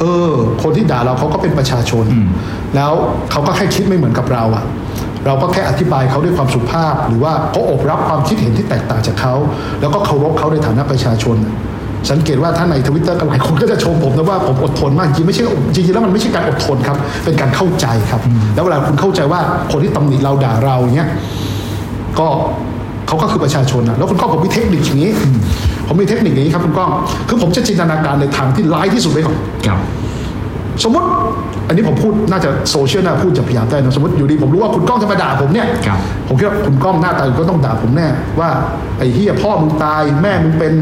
[0.00, 0.30] เออ
[0.62, 2.28] คนที่ด่าเราเขาก็เป็นประชาชนอืม
[2.76, 2.92] แล้ว
[3.30, 4.64] เขาก็แค่คิดไม่เหมือนกับเราอะ
[5.26, 9.34] เราก็แค่อธิบายเขาด้วยความสุภาพ หรือว่าเขาอบรับความคิดเห็นที่แตกต่างจากเขา
[9.80, 11.36] แล้วก็เคารพเขาในฐานะประชาชน
[12.10, 15.44] สังเกตว่าถ้าในทวิตเตอร์กันหลายคนก็จะชมผมนะว่าผมอดทนมากจริงไม่ใช่
[15.74, 18.20] จริงๆแล้วมันไม่ใช่การอดทนครับ เป็นการเข้าใจครับ
[18.54, 19.40] แล้วเวลาคุณเข้าใจว่า
[19.72, 21.08] คนที่ตำหนิเราด่าเราเนี้ย
[22.18, 22.26] ก็
[23.06, 25.10] เขาก็คือประชาชนนะแล้วคุณก้องผมมีเทคนิคอย่างนี้
[25.86, 26.90] ผมมีเทคนิคอย่างนี้ครับคุณก้อง
[27.28, 29.36] คือผมจะจินตนาการในทางที่ร้ายที่สุดไว้ก่อน
[29.66, 29.78] ครับ
[30.84, 31.08] สมมติ
[31.68, 35.98] อันนี้ผมพูดน่าจะโซเชียลน่าพูดจะพยายามได้นะสมมติอยู่ดีผมรู้ว่าคุณก้องจะมาด่าผมเนี่ยครับ
[36.28, 38.08] ผมคิดว่าคุณก้องหน้าตาก็ต้องด่าผมแน่
[38.40, 38.48] ว่า
[38.98, 40.72] ไอ้เฮียพ่อมึงตายแม่มึงเป็น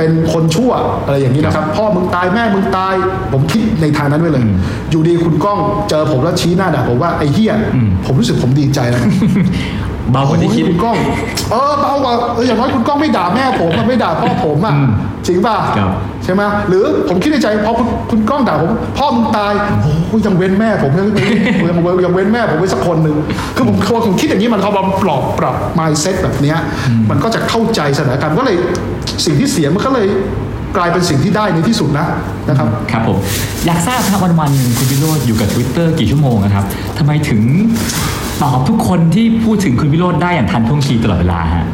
[0.00, 0.72] เป็นคนชั่ว
[1.04, 2.94] อะไรอย่างนี้นะครับ พ่อมึงตายแม่มึงตาย
[3.32, 4.44] ผมคิดในทางนั้นไว้เลย
[4.90, 7.52] อยู่ดีคุณก้องเจอผมแล้วชี้หน้าด่าผมว่าไอ้เฮีย
[8.06, 9.10] ผมรู้สึกผมดีใจแล้วนะ
[10.12, 10.96] เบากว่าที่คิดโอ้ยคุณก้อง
[11.50, 14.90] เออเบากว่าเอออย่างน้อยคุณก้องไม่ด่าแม่ผมอะไม่ด่าพ่อผมอะอืม
[15.26, 15.90] จริงป่ะครับ
[16.24, 21.08] ใช่ไหมหรือผมคิดในใจพอคุณคุณก้องด่าผมพ่อมึงตายโอ้ยยังเว้นแม่ผมยัง
[21.68, 23.16] ยังยังเว้นแม่ผมไว้สักคนหนึ่ง
[23.56, 26.58] คือผมพอผมคิดอย่างนี้มันเขาบปลอบปรับ mindset แบบเนี้ย
[27.10, 28.56] มันก็จะเข้าใจสถานการณ์ก็เลย
[29.24, 30.06] สิ่งที่เสียมันก็เลย
[30.76, 32.06] กลายเป็นสิ่งที่ได้ในที่สุดนะ
[32.48, 33.18] นะครับครับผม
[33.66, 36.64] อยากทราบครับวันวันๆหนึ่งคุณวิโรจน์อยู่กับ Twitter กี่ชั่วโมงนะครับ
[36.98, 37.42] ทำไมถึง
[38.42, 41.66] ตอบทุกคนที่พูดถึงคุณวิโรจน์ได้อย่างทันท่วงทีตลอดเวลาฮะ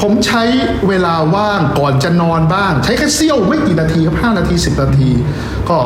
[0.00, 0.42] ผมใช้
[0.88, 5.10] เวลาว่างก่อนจะนอนบ้าง ใช้แค่เสี้ยวไม่กี่นาทีครับ5นาที10นาที
[5.70, 5.78] ก็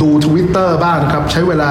[0.00, 1.70] ดูทวิตเตอร์บ้างนะครับ ใช้เวลา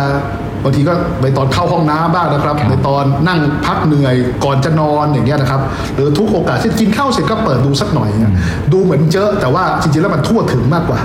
[0.65, 5.61] บางทีก็ในตอนเข้าห้องน้ำบ้างนะครับครับ ในตอนนั่งพักเหนื่อยก่อนจะนอนอย่างเงี้ยนะครับ
[5.95, 8.33] หรือทุกโอกาสที่กินข้าวเสร็จก็เปิดดูสักหน่อยเนี่ย
[8.71, 10.99] ดูเหมือนเยอะแต่ว่าจริงๆแล้วมันทั่วถึงมากกว่า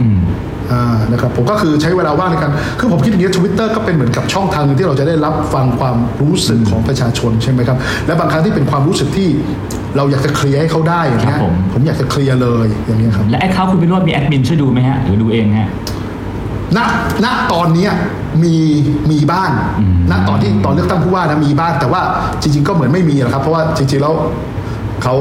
[0.00, 0.20] อืม
[0.72, 9.28] อ่านะครับผมก็คือใช้เวลาว่างในการคือผมคิดอย่างนี้ทวิตเตอร์ก็เป็นเหมือนกับช่องทางหนึ่งที่เราจะได้รับฟังความรู้สึกของประชาชนใช่ไหมครับ และบางครั้งที่เป็นความรู้สึกที่
[9.96, 15.68] เราอยากจะเคลียร์ให้เขาได้อย่างเงี้ยครัยบผมผมอยากจะเคลียร์เลยอย่างเงี้ยครับและ account คุณวิโรจน์มีแอดมินช่วยดูไหมฮะหรือดูเองฮะ
[16.76, 16.78] ณ
[17.24, 17.92] ณตอนเนี้ย
[18.42, 18.54] มี
[19.10, 19.50] มีบ้าง
[19.80, 22.00] อืมณตอนที่ตอนเลือกตั้งผู้ว่านะมีบ้างแต่ว่า
[22.42, 24.14] จริง ๆ ก็เหมือนไม่มีหรอกครับ เพราะว่าจริง ๆ แล้ว
[25.02, 25.14] เขา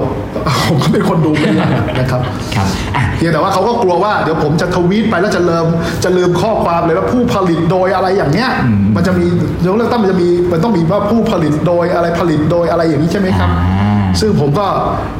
[0.69, 2.21] ผมก็เป็นคนดูเป็นหลักนะครับ
[2.55, 5.67] ครับอะเพียงแต่ว่าเขาก็กลัวว่าเดี๋ยวผมจะทวีตไปแล้วจะเลิม
[6.03, 8.49] จะลืมข้อความเลยว่าผู้ผลิตโดยอะไรอย่างเงี้ย
[8.95, 9.25] มันจะมี
[9.61, 14.67] เดี๋ยวเลือกตั้งมันจะมีมันต้องมีว่าผู้ผลิตโดยอะไรผลิตโดยอะไรอย่างนี้ใช่ไหมครับอ่า ซึ่งผมก็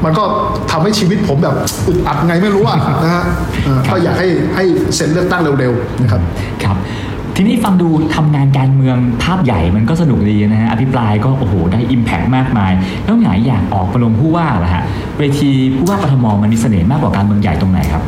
[0.05, 0.23] มันก็
[0.71, 1.55] ทำให้ชีวิตผมแบบ
[1.87, 3.23] อึดอัดไงไม่รู้อะนะฮะ
[3.63, 4.63] เออก็อยากให้ให้
[4.95, 6.21] เซ็นเลือกตั้งเร็วๆนะครับ
[6.63, 6.77] ครับ
[7.37, 12.71] ทีนี้ฟังดูทำงานการเมืองภาพใหญ่มันก็สนุกดีนะฮะอภิปรายก็โอ้โหได้อิมแพกมากมาย
[13.03, 14.83] แล้วไหนอยากออกมาลงผู้ว่าล่ะฮะ
[15.17, 18.03] เวทีผู้ว่ากทมมันมีเสน่ห์มากกว่าการเมืองใหญ่ตรงไหนครับ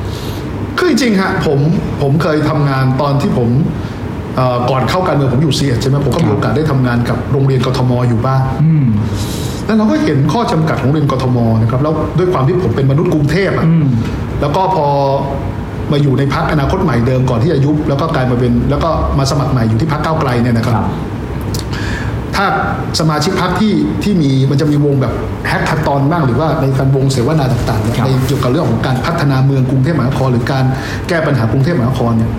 [0.78, 1.60] คือจริงๆฮะผม
[2.02, 3.50] ผมเคยทำงานตอนที่ผม
[4.36, 8.86] เอ่อก่อนเข้าการเมืองผมอยู่เซียใช่ไหมผมก็มีโอกาสได้ทำงานกับโรงเรียนกทมอยู่บ้างอืม
[9.68, 13.88] แล้วเราก็เห็นข้อจำกัดของโรงเรียนกทมนะครับแล้วด้วยความที่ผมเป็นมนุษย์กรุงเทพอะอืม
[14.42, 14.88] แล้วก็พอ
[15.92, 20.88] มาอยู่ในพรรคอนาคตใหม่เดิมก่อนที่จะยุบแล้วก็กลายมาเป็น แล้วก็มาสมัครใหม่อยู่ที่พรรคก้าวไกลเนี่ยนะครับครับ
[22.36, 22.46] ถ้า
[23.00, 25.14] สมาชิกพรรคที่ที่มีมันจะมีวงแบบ
[25.48, 30.64] hackathon บ้างหรือว่าในการวงเสวนาต่างๆเนี่ยครับในเกี่ยวกับเรื่องของการพัฒนาเมืองกรุงเทพมหานคร หรือการ
[31.08, 32.32] แก้ปัญหากรุงเทพมหานครเนี่ย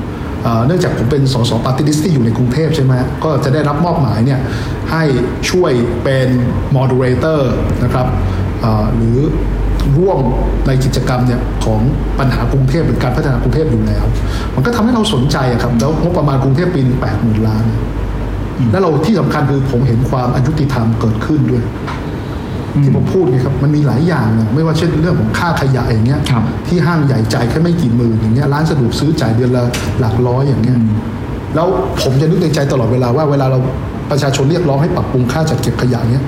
[0.43, 2.93] เอ่อเนื่องจากผมเป็นสส party list ที่อยู่ในกรุงเทพใช่ไหม
[3.25, 4.41] ก็จะได้รับมอบหมายเนี่ย
[4.93, 5.03] ให้
[5.51, 5.73] ช่วย
[6.05, 6.29] เป็น
[6.75, 7.53] มอด e เรเตอร์
[7.85, 8.07] นะครับ
[8.61, 9.19] เอ่อหรือ
[9.99, 10.19] ร่วม
[10.67, 11.81] ในกิจกรรมเนี่ยของ
[12.19, 14.05] ปัญหากรุงเทพหรือการพัฒนากรุงเทพอยู่แล้ว
[14.55, 17.65] มันก็ทำให้เราสนใจอะครับแล้วงบประมาณกรุงเทพปีหนึงแปดหมื่นล้าน
[18.71, 21.63] แล้วเราที่สำคัญคือผมเห็นความอายุติธรรมเกิดขึ้นด้วย
[22.83, 29.63] ที่ผมพูดเนี่ยครับมันมีหลายอย่างนะไม่ว่าเช่นเรื่องของค่าขยะอย่างเงี้ยครับ ที่ห้างใหญ่จ่ายแค่ไม่กี่หมื่นอย่างเงี้ยร้านสะดวกซื้อจ่ายเดือนละ
[30.01, 30.79] หลักร้อยอย่างเงี้ย
[31.55, 31.67] แล้ว
[32.03, 33.59] ผมจะนึกในใจตลอดเวลาว่าเวลาเรา
[34.11, 36.25] ประชาชนเรียกร้องให้ปรับปรุงค่าจัดเก็บขยะเนี้ย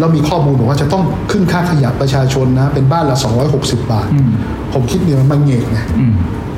[0.00, 3.16] เรามีข้อมูลบอกว่าจะต้องขึ้นค่าขยะประชาชนนะ เป็นบ้านละ
[3.52, 4.30] 260 บาทอืม
[4.72, 6.12] ผมคิดเนี่ยมันเงกไงอืม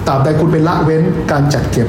[0.07, 1.89] ตราบใดคุณไปละเว้นการจัดเก็บ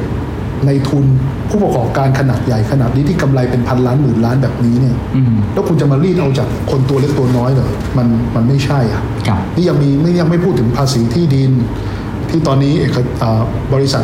[0.66, 1.06] ในทุน
[1.50, 11.52] ผู้ประกอบการขนาดใหญ่ขนาดนี้ที่กำไรเป็นพันล้านหมื่นล้านแบบนี้เนี่ยอืมแล้วคุณจะมารีดเอาจากคนตัวเล็กตัวน้อยเหรอมันมันไม่ใช่อะครับนี่ยังมีไม่ยังไม่พูดถึงภาษีที่ดิน
[12.30, 13.42] ที่ตอนนี้เอกอ่า
[13.74, 14.04] บริษัท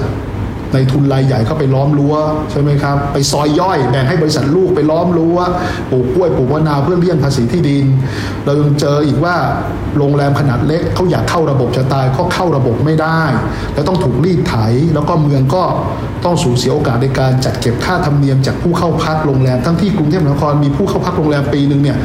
[0.74, 2.16] ในทุนรายใหญ่เข้าไปล้อมรั้ว
[2.52, 5.40] ใช่ไหมครับ ไปซอยย่อยแบ่งให้บริษัทลูกไปล้อมรั้ว
[5.92, 7.86] ปลูกกล้วยปลูกมะนาวเพื่อเลี่ยงภาษีที่ดิน
[8.46, 9.36] เรายังเจออีกว่า
[9.98, 13.22] โรงแรมขนาดเล็กเขาอยากเข้าระบบจะตายก็เข้าระบบไม่ได้
[13.74, 14.56] แล้วต้องถูกรีดไถ
[14.94, 15.64] แล้วก็เมืองก็
[16.26, 21.98] ต้องสูญเสียโอกาสในการจัดเก็บค่าธรรมเนียมจากผู้เข้าพักโรงแรมทั้งที่กรุงเทพมหานครมีผู้เข้าพักโรงแรมปีหนึ่งเนี่ย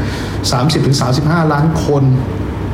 [0.73, 2.03] 30-35ล้านคน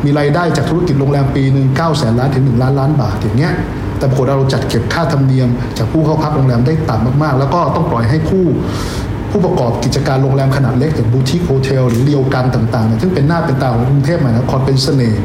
[0.05, 3.55] มีรายได้จากธุรกิจโรงแรมปีหนึ่ง9แสนล้านถึง1ล้านล้านบาทอย่างเงี้ย
[3.99, 8.44] แต่ปรากฏเราจัดเก็บค่าธรรมเนียม จากผู้เข้าพักโรงแรมได้ต่ำมากๆ แล้วก็ต้องปล่อยให้ผู้
[9.30, 15.22] ผู้ประกอบกิจการโรงแรมขนาดเล็กอย่างบูติคโฮเทลหรือเรียวกันต่างๆเนี่ยซึ่งเป็นหน้าเป็นตาของกรุงเทพมหานครเป็นเสน่ห์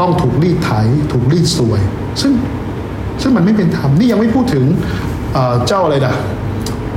[0.00, 0.70] ต้องถูกรีดไถ
[1.12, 1.80] ถูกรีดสวย
[2.20, 2.32] ซึ่ง
[3.22, 4.64] ซึ่งมันไม่เป็นธรรมนี่ยังไม่พูดถึง
[5.32, 6.14] เอ่อเจ้าอะไรด่ะ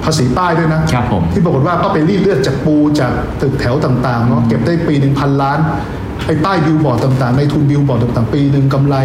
[0.04, 3.12] ภาษีป้ายด้วยนะครับผมที่ปรากฏว่าก็ไปรีดเลือดจากปูจาก
[3.42, 5.60] ตึกแถวต่างๆเนาะเก็บได้ปีหนึ่งพันล้าน
[6.26, 8.96] ไอ้ป้ายบิลบอร์ดต่างๆในทุนบิลบอร์ดต่างๆ ปีหนึ่งกำไร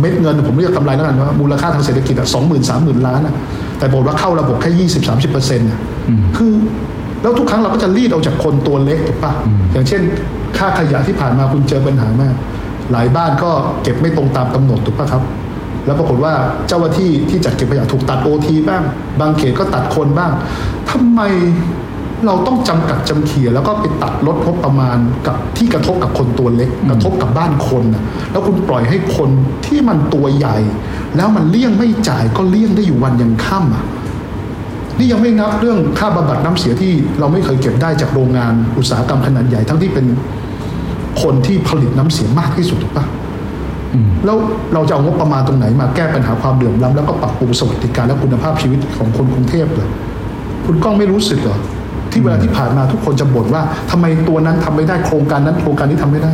[0.00, 3.34] เม็ดเงิน ผมเรียกกำไรแล้วกันว่ามูลค่าทางเศรษฐกิจสองหมื่นสามหมื่นล้านอะ
[3.78, 5.68] แต่บอกว่าเข้าระบบแค่ยี่สิบสามสิบเปอร์เซ็นต์
[6.36, 6.52] คือ
[7.22, 9.32] แล้วทุกครั้งเราก็จะรีดเอาจากคนตัวเล็กถูกปะ
[9.72, 10.02] อย่างเช่น
[10.58, 12.34] ค่าขยะที่ผ่านมาคุณเจอปัญหามาก
[12.92, 13.50] หลายบ้านก็
[13.82, 15.22] เก็บไม่ตรงตามกำหนดถูกปะครับ
[15.86, 16.32] แล้วปรากฏว่า
[16.68, 18.82] เจ้าหน้าที่ที่จัดเก็บขยะถูกตัดโอทีบ้าง
[19.20, 20.30] บางเขตก็ตัดคนบ้าง
[20.90, 21.20] ทำไม
[22.24, 28.02] เราต้องจำกัดจำเขียแล้วก็ไปตัดลดงบประมาณกับที่กระทบกับคนตัวเล็ก กระทบกับบ้านคนนะ
[28.32, 29.30] แล้วคุณปล่อยให้คน
[29.66, 30.56] ที่มันตัวใหญ่
[31.16, 33.84] แล้วมันเลี่ยงไม่จ่ายก็เลี่ยงได้อยู่วันยังค่ำอะ
[34.98, 40.06] นี่ยังไม่นับเรื่องค่าบำบัดน้ำเสียที่เราไม่เคยเก็บได้จากโรงงานอุตสาหกรรมขนาดใหญ่ทั้งที่เป็น
[41.22, 43.06] คนที่ผลิตน้ำเสียมากที่สุดถูกปะ
[44.24, 44.36] แล้ว
[44.74, 49.88] เราจะเอางบประมาณตรงไหนมาแก้ปัญหาความเดือดร้อนแล้วก็ปรับปรุงสวัสดิการและคุณภาพชีวิตของคนกรุงเทพเหรอ
[50.66, 51.58] คุณก้องไม่รู้สึกเหรอ
[52.16, 56.32] ที่เวลาที่ผ่านมาทุกคนจะบ่นว่าทำไมตัวนั้นทำไม่ได้โครงการนั้นโครงการนี้ทำไม่ได้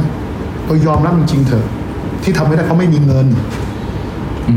[0.66, 1.64] เรายอมรับจริงๆเถอะ
[2.24, 3.26] ที่ทำไม่ได้เพราะไม่มีเงิน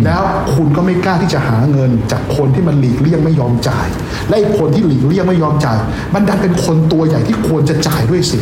[0.05, 0.21] แล้ว
[0.53, 3.87] คุณก็ไม่กล้าที่จะหาเงิน จากคนที่มันหลีกเลี่ยงไม่ยอมจ่าย
[4.27, 5.77] และไอ้คนที่หลีกเลี่ยงไม่ยอมจ่าย
[6.13, 8.39] มันดันเป็นคนตัวใหญ่ที่ควรจะจ่ายด้วยสิ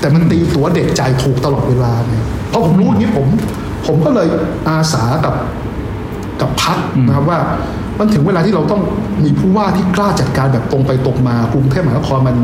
[0.00, 3.26] แต่มันตีตัวเด็กจ่ายถูกตลอดเวลาเนี่ยเพราะผมรู้อย่างนี้ผม
[3.86, 4.28] ผมก็เลย
[4.68, 5.34] อาสากับ
[6.40, 7.38] กับพักนะครับว่า
[7.98, 8.82] มันถึงเวลาที่เราต้อง
[9.24, 12.36] มีผู้ว่าที่กล้าจัดการแบบตรงไปตรงมากรุงเทพมหานครมัน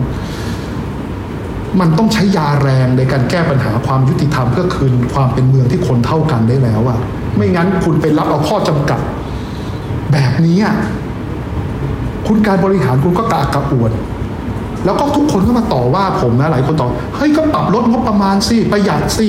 [1.81, 6.99] มันต้องใช้ยาแรงในการแก้ปัญหาความยุติธรรมเพื่อคืนความเป็นเมืองที่คนเท่ากันได้แล้วอะ
[7.37, 9.01] ไม่งั้นคุณไปรับเอาข้อจำกัด
[10.13, 10.75] แบบนี้อะ
[12.27, 13.93] คุณการบริหารคุณก็กระอักกระอ่วน
[14.85, 19.29] แล้วก็ทุกคนก็มาต่อว่าผมนะหลายคนต่อเฮ้ยก็ปรับลดงบประมาณสิประหยัดสิ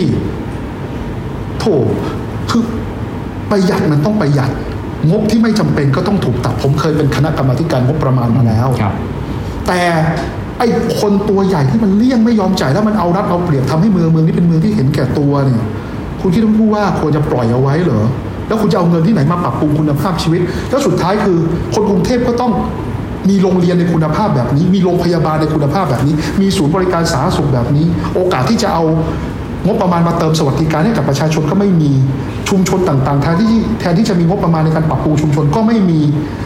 [1.60, 1.66] โถ
[2.52, 2.64] คือ
[3.52, 4.52] ประหยัดมันต้องประหยัด
[5.10, 8.94] งบที่ไม่จำเป็นก็ต้องถูกตัด ผมเคยเป็นคณะกรรมาธิการงบประมาณมาแล้วครับ
[9.68, 9.82] แต่
[10.60, 10.68] ไอ้
[11.00, 15.64] คนตัวใหญ่ที่มันเลี่ยงไม่ยอมจ่ายแล้วมันเอารัดเอาเปรียบทำให้เมืองเมืองนี้เป็นเมืองที่เห็นแก่ตัวเนี่ย
[16.22, 18.04] คุณคิดว่าผู้ว่าควรจะปล่อยเอาไว้เหรอ
[18.48, 21.38] แล้วคุณจะเอาเงินที่ไหนมาปรับปรุงคุณภาพชีวิต แล้วสุดท้ายคือ
[21.74, 22.52] คนกรุงเทพก็ต้อง
[23.30, 27.86] มีโรงเรียนในคุณภาพแบบนี้ มีโรงพยาบาลในคุณภาพแบบนี้ มีศูนย์บริการสาธารณสุขแบบนี้
[28.16, 28.84] โอกาสที่จะเอา
[29.66, 31.92] งบประมาณมาเติมสวัสดิการให้กับประชาชนก็ไม่มี
[32.52, 36.00] ชุมชนต่างๆแทนที่แทนที่จะมีงบประมาณในการปรับปรุงชุมชนก็ไม่มี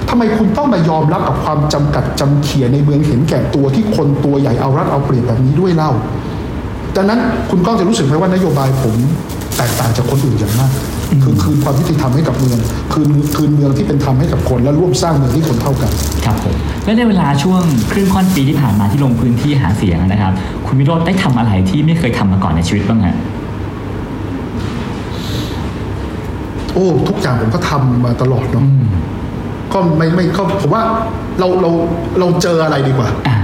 [0.10, 5.92] ทำไมคุณต้องมายอมรับกับความจำกัดจำเขียในเมืองเห็นแก่ตัวที่คนตัวใหญ่เอารัดเอาเปรียบแบบนี้ด้วยเล่า
[6.96, 8.96] ดังนั้นคุณก้องจะรู้สึกไหมว่านโยบายผม
[9.58, 10.72] แตกต่างจากคนอื่นอย่างมาก
[11.24, 12.60] คือคืนความยุติธรรมให้กับเมือง
[12.94, 15.92] คืนคืนเมืองที่เป็นธรรมให้กับคน และร่วมสร้างเมืองที่คนเท่ากัน
[16.26, 20.34] ครับผม และในเวลาช่วงครึ่งค่อนปีที่ผ่านมาที่ลงพื้นที่หาเสียงนะครับ
[20.66, 23.16] คุณวิโรจน์ได้ทำอะไรที่ไม่เคยทำมาก่อนในชีวิตบ้างฮะ
[26.76, 28.66] โอ้ทุกอย่างผมก็ทำมาตลอดเนาะ
[29.74, 30.84] ก็ไม่ไม่ก็ผมว่า
[31.40, 31.72] เราเรา
[32.20, 33.36] เราเจออะไรดีกว่าอ่า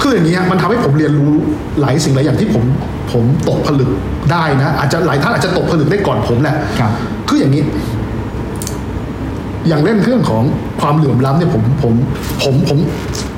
[0.00, 1.32] คืออย่างนี้ฮะมันทำให้ผมเรียนรู้
[1.80, 2.64] หลายสิ่งหลายอย่างที่ผม
[3.12, 3.90] ผมตกผลึก
[4.32, 6.90] ได้นะอาจจะหลายท่านอาจจะตกผลึกได้ก่อนผมแหละครับ
[7.28, 7.62] คืออย่างนี้
[9.68, 10.42] อย่างเล่นเรื่องของ
[10.80, 11.94] ความเหลื่อมล้ำเนี่ยผมผม
[12.42, 12.78] ผมผม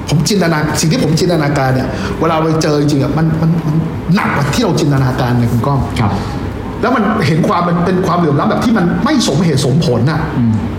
[0.09, 1.89] ผมจินตนาสิ่งที่ผมจินตนาการเนี่ย
[2.21, 3.77] เวลาไปเจอจริงๆอะมันมันมัน
[4.15, 6.13] หนักกว่าที่เราจินตนาการเนี่ยคุณก้องครับ
[6.85, 10.21] แล้วมันเห็นความมันเป็นความเหลื่อมล้ำแบบที่มันไม่สมเหตุสมผลน่ะ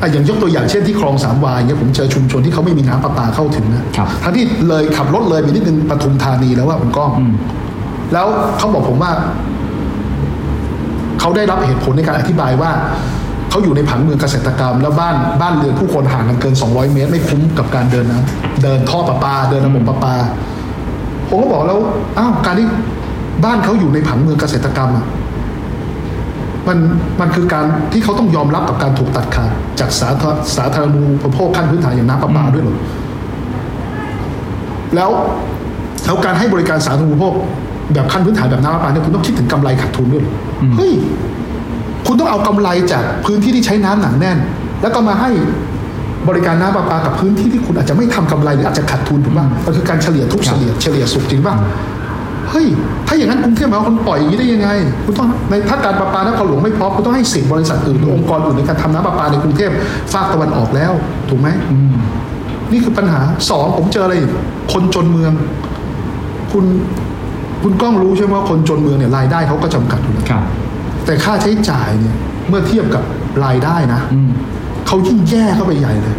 [0.02, 7.34] อะอย่างยกตัวอย่างเช่นที่คลองสามวายเนี่ยผมเจอชุมชนที่เขาไม่มีน้ำประปาเข้าถึงนะครับทั้งที่เลยขับรถเลยไปนิดนึงปทุมธานีแล้วว่าคุณก้อง อืม
[8.14, 8.28] แล้ว
[8.58, 9.12] เขาบอกผมว่า
[11.20, 12.72] เขาได้รับเหตุผลในการอธิบายว่า
[13.50, 18.26] เขาอยู่ในผังเมืองเกษตรกรรม แล้วบ้านบ้านเรือนผู้คนห่างกันเกิน 200 เมตร ไม่คุ้มกับการเดินนะ
[18.64, 20.16] เดินท่อประปา เดินระบบประปา
[21.30, 21.80] ผมก็บอกแล้ว
[22.18, 22.68] อ้าวการที่
[23.46, 25.06] บ้านเขาอยู่ในผังเมืองเกษตรกรรมอะ
[26.68, 26.78] มัน
[27.20, 32.78] มันคือการที่เขาต้องยอมรับกับการถูกตัดขาดจากสาธารสาธารณูปโภคขั้นพื้นฐานอย่างน้ำประปาด้วยเหรอ
[34.96, 35.10] แล้ว
[36.06, 37.34] แล้วการให้บริการสาธารณูปโภค
[37.94, 40.92] แบบขั้นพื้นฐานแบบน้ำประปาเนี่ยคุณต้องคิดถึงกำไรขาดทุนด้วยเหรออเฮ้ย
[42.08, 44.38] คุณต้องเอากำไรจากพื้นที่ที่ใช้น้ำหนาแน่น
[44.82, 45.30] แล้วก็มาให้
[46.30, 51.56] บริการน้ำประปากับพื้นที่ที่คุณอาจจะไม่ทำกำไรหรืออาจจะขาดทุนถูกป่ะมันคือการเฉลี่ยทุกข์ครัเฉบลี่ยเฉลี่ยสุขจริงป่ะ
[52.52, 52.68] เฮ้ย
[53.08, 54.70] ถ้าอย่างนั้นกรุงเทพมหานครคุณปล่อยอย่างนี้ได้ยังไง
[55.06, 59.72] คุณต้องในถ้าการประปานครหลวงไม่พร้อมคุณต้องให้สิทธิ์บริษัทอื่นหรือองค์กรอื่นในการทำน้ำประปาในกรุงเทพ
[60.14, 60.92] ภาคตะวันออกแล้ว
[61.30, 61.48] ถูกไหม
[62.72, 64.32] นี่คือปัญหาสองผมเจออะไรอีก
[64.74, 65.34] คนจนเมือง
[66.52, 66.66] คุณ
[67.64, 70.44] คุณก้องรู้ใช่ไหมว่าคนจนเมืองเนี่ยรายได้เขาก็จำกัดอยู่แล้วครับ
[71.06, 72.16] แต่ค่าใช้จ่ายเนี่ย
[72.50, 73.04] เมื่อเทียบกับ
[73.46, 74.30] รายได้นะอืม
[74.88, 76.16] เขายิ่งแย่เข้าไปใหญ่เลย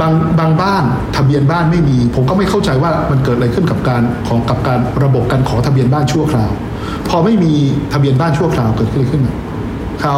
[0.00, 0.84] บางบางบ้าน
[1.16, 6.50] ทะเบียนบ้านไม่มี ผมก็ไม่เข้าใจว่ามันเกิดอะไรขึ้นกับการของกับการระบบการขอทะเบียนบ้านชั่วคราว
[7.08, 7.52] พอไม่มี
[7.92, 9.22] ทะเบียนบ้านชั่วคราวเกิดขึ้นอะไรขึ้น
[10.02, 10.16] เขา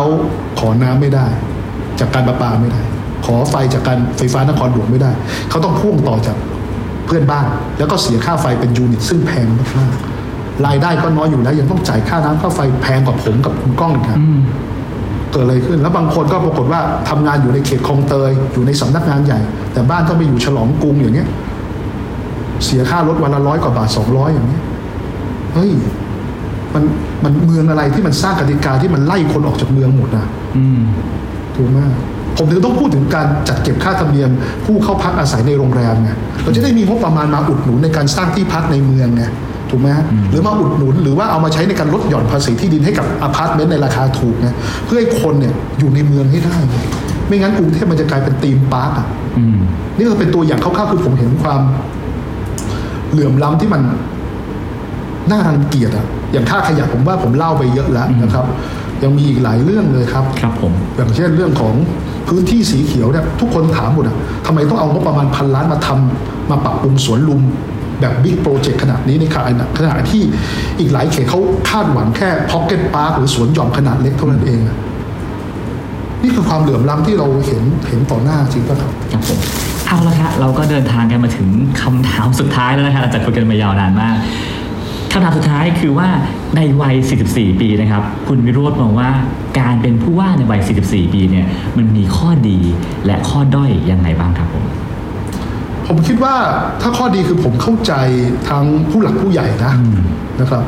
[0.58, 1.26] ขอน้ำไม่ได้
[2.00, 2.82] จากการประปาไม่ได้
[3.26, 5.10] ขอไฟจากการไฟฟ้านครหลวงไม่ได้
[5.50, 6.36] เขาต้องพ่วงต่อจาก
[7.06, 7.46] เพื่อนบ้าน
[7.78, 9.46] แล้วก็เสียค่าไฟเป็นยูนิต ซึ่งแพง
[9.78, 14.18] มากๆรายได้ก็น้อยอยู่แล้วยังต้องจ่ายค่าน้ำค่าไฟแพงกว่าผมกับคุณก้องอีกครับ
[15.36, 19.40] กิดอะไรขึ้น แล้วบางคนก็ปรากฏว่าทำงานอยู่ในเขตคลองเตยอยู่ในสำนักงานใหญ่
[19.72, 21.28] แต่บ้านต้องไปอยู่ฉลองกรุงอย่างเงี้ย
[22.64, 24.62] เสียค่ารถวันละร้อยกว่าบาทสองร้อยอย่างเงี้ย
[25.54, 25.70] เฮ้ย
[26.74, 26.82] มัน
[27.24, 30.26] มันเมืองอะไรที่มันสร้างกติกาที่มันไล่คนออกจากเมืองหมดนะ
[30.56, 30.80] อืม
[31.56, 31.78] ถูกไหม
[32.36, 34.30] ผมถึงต้องพูดถึงการจัดเก็บค่าธรรมเนียม
[34.64, 36.10] ผู้เข้าพักอาศัยในโรงแรมไง
[36.42, 39.24] เราจะได้มีงบประมาณมาอุดหนุนในการสร้างที่พักในเมืองไง
[39.70, 44.48] ถูกไหมฮะหรือมาอุดหนุนหรือว่าเอามาใช้ในการลดหย่อนภาษีที่ดินให้กับอพาร์ตเมนต์ในราคาถูกไง
[44.86, 46.78] เพื่อให้คนเนี่ยอยู่ในเมืองให้ได้ไง
[47.28, 49.06] ไม่งั้นกรุงเทพมันจะกลายเป็นธีมปาร์คอะ
[49.38, 49.58] อืม
[49.96, 51.60] นี่ก็เป็นตัวอย่างคร่าวๆคือผมเห็นความ
[53.12, 53.82] เหลื่อมล้ำที่มัน
[55.30, 58.44] น่ารังเกียจอะอย่างค่าขยะผมว่าผมเล่าไปเยอะแล้วนะครับ
[59.02, 61.74] ยังมีอีกหลายเรื่องเลยครับครับผมอย่างเช่นเรื่องของ
[62.28, 67.42] พื้นที่สีเขียวเนี่ยทุกคนถามหมดอะทำไมต้องเอางบประมาณพันล้านมาทำมาปรับปรุงสวนลุม
[68.00, 70.22] แบบ big project ขนาดนี้ในขณะขณะที่
[70.78, 71.40] อีกหลายเขตเขา
[71.70, 74.60] คาดหวังแค่ pocket park หรือสวนหย่อมขนาดเล็กเท่านั้นเอง
[76.22, 79.38] นี่คือความเหลื่อมล้ำที่เราเห็นเห็นต่อหน้าจริงป่ะครับครับผม
[79.86, 81.48] เอาละครับเราก็เดินทางกันมาถึง
[81.82, 84.16] คำถามสุดท้ายแล้วนะครับหลังจากคุยกันมายาวนานมาก
[85.12, 86.08] คำถามสุดท้ายคือว่า
[86.56, 86.94] ในวัย
[87.28, 89.10] 44 ปีนะครับ คุณวิโรธมองว่า
[89.60, 92.58] การเป็นผู้ว่าในวัย 44 ปีเนี่ยมันมีข้อดี
[93.06, 94.64] และข้อด้อยยังไงบ้างครับผม
[95.88, 96.34] ผมคิดว่า
[96.82, 97.92] ถ้าข้อดีคือผมเข้าใจ
[98.48, 99.72] ทั้งผู้หลักผู้ใหญ่นะ
[100.40, 100.64] นะครับ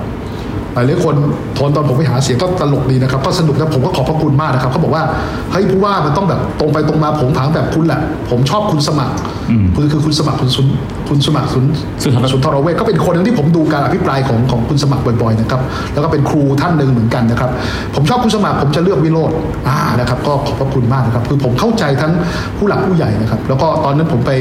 [0.75, 1.15] หลายหลายคน
[1.59, 5.05] ตอนตอนผมไปหาเสียงก็ตลกดีนะครับ ก็สนุกนะผมก็ขอบพระคุณมากนะครับเขาบอกว่า
[5.53, 8.01] เฮ้ยผู้ว่ามันต้องแบบตรงไปตรงมาผงผางแบบคุณแหละ
[8.31, 9.15] ผมชอบคุณสมัคร
[9.51, 10.67] อืมคือคือคุณสมัครคุณสุน
[11.09, 11.65] คุณสมัครสุน
[12.03, 15.61] สุนทรสุนทรเวชก็เป็นคนหนึงที่ผมดูการอภิปรายของของคุณสมัครบ่อยๆนะครับ
[15.93, 17.51] แล้วก็เป็นครูท่านหนึ่งเหมือนกันนะครับ
[17.95, 19.31] ผมชอบคุณสมัครผมจะเลือกวิโรธ
[19.69, 22.13] อ่านะครับ ก็ขอบพระคุณมากนะครับ คือผมเข้าใจทั้ง
[22.57, 24.33] ผู้หลักผู้ใหญ่นะครับ แล้วก็ตอนนั้นผมไป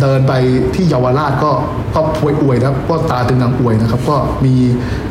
[0.00, 0.32] เดินไป
[0.74, 1.50] ที่เยาวราชก็
[1.94, 4.54] ก็พวยอวยนะครับก็ตาตึงนางอวยนะครับ ก็มี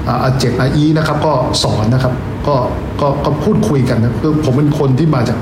[0.08, 1.34] อ่าอาเจกอาอีนะครับก็
[1.64, 2.14] สอนนะครับ
[2.48, 2.56] ก็
[3.02, 5.38] ก็ก็พูดคุยกันนะคือผมเป็นคนที่มาจาก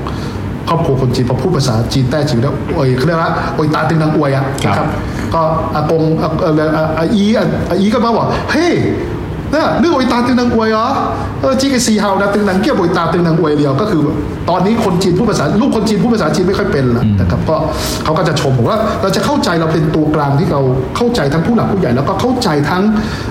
[0.68, 4.88] ครอบครัวคนจีนพอพูดภาษาจีนแต้จิ๋วแล้วอวยเขาเรียกว่าอวยตาตึงนางอวยอะครับนะครับ
[5.34, 5.42] ก็
[5.74, 8.72] อากงอาเอ่ออาอาอีอาอาอีก็มาบอกเฮ้ย
[9.52, 10.86] เนี่ยเรื่องอวยตาตึงนางอวยเหรอ
[11.40, 14.02] เออจีกับซีเฮานะตึงนางเกี้ยวอวยตาตึงนางอวยเดียวก็คือ
[14.50, 17.56] ตอนนี้คนจีนพูดภาษาลูกคนจีนพูดภาษาจีนไม่ค่อยเป็นละนะครับก็
[18.04, 20.60] เขาก็จะชมผมว่าเราจะเข้าใจเราเป็นตัวกลางที่เรา
[20.96, 22.82] เข้าใจทั้งผู้หลักผู้ใหญ่ แล้วก็เข้าใจทั้ง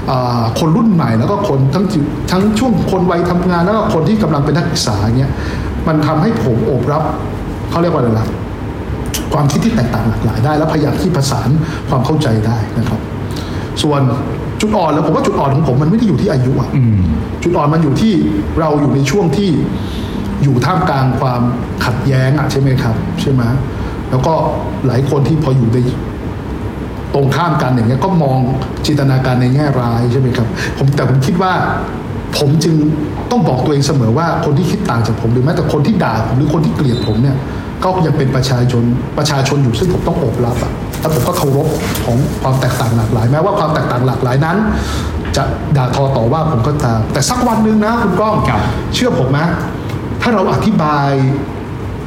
[0.10, 2.00] อ่าคนรุ่นใหม่ แล้วก็คนทั้งจิ
[2.32, 5.32] ทั้งช่วงคนวัยทำงาน แล้วก็คนที่กำลังเป็นนักศึกษาเงี้ย
[5.88, 7.04] มันทำให้ผมโอบรับ
[7.70, 8.28] เขาเรียกว่าอะไรล่ะ
[9.34, 11.50] ความคิดที่แตกต่างหลากหลายได้ แล้วพยายามที่ประสาน
[11.90, 13.00] ความเข้าใจได้นะครับ
[13.82, 14.02] ส่วน
[14.66, 16.98] จุดอ่อนแล้วผมว่าจุดอ่อนของผมมันไม่ได้อยู่ที่อายุอะอืม
[17.44, 18.14] จุดอ่อนมันอยู่ที่
[18.60, 19.50] เราอยู่ในช่วงที่
[20.44, 21.42] อยู่ท่ามกลางความ
[21.86, 23.42] ขัดแย้งอะใช่ไหมครับ ใช่ไหม
[24.10, 24.34] แล้วก็
[24.88, 25.78] หลายคนที่พออยู่ใน
[27.14, 28.40] ตรงข้ามกันอย่างเงี้ยก็มอง
[28.86, 30.48] จินตนาการในแง่ร้ายใช่ไหมครับ
[30.78, 31.52] ผมแต่ผมคิดว่า
[32.38, 32.76] ผมจึง
[33.32, 37.38] ต้องบอกตัวเองเสมอว่าคนที่คิดต่างจากผมหรือแม้แต่คนที่ด่าผมหรือคนที่เกลียดผมเนี่ย
[37.86, 38.84] ก็ยังเป็นประชาชน
[39.18, 41.68] ประชาชนอยู่ซึ่งผมต้องโอบรับอะแล้วผมก็เคารพ
[42.06, 44.58] ของความแตกต่างหลากหลาย แม้ว่าความแตกต่างหลากหลายนั้น
[45.36, 45.44] จะ
[45.78, 48.62] ด่าทอต่อว่าผมก็ตามแต่สักวันหนึ่งนะคุณก้องครับ
[48.94, 49.48] เชื่อผมนะ
[50.22, 51.10] ถ้าเราอธิบาย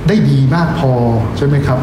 [0.09, 0.93] ได้ดีมากพอ
[1.37, 1.79] ใช่ไหมครับ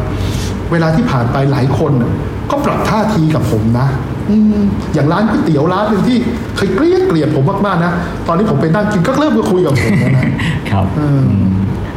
[0.72, 2.12] เวลาที่ผ่านไปหลายคนน่ะ
[2.50, 3.86] ก็ปรับท่าทีกับผมนะ
[4.30, 4.62] อืม
[4.94, 6.18] อย่างร้านก๋วยเตี๋ยวร้านหนึ่งที่
[6.56, 7.92] เคยเกลียดเกลียดผมมากๆนะ
[8.26, 10.24] ตอนนี้ผมไปนั่งกินก็เริ่มมาคุยกับผมแล้วนะ
[10.70, 10.86] ครับ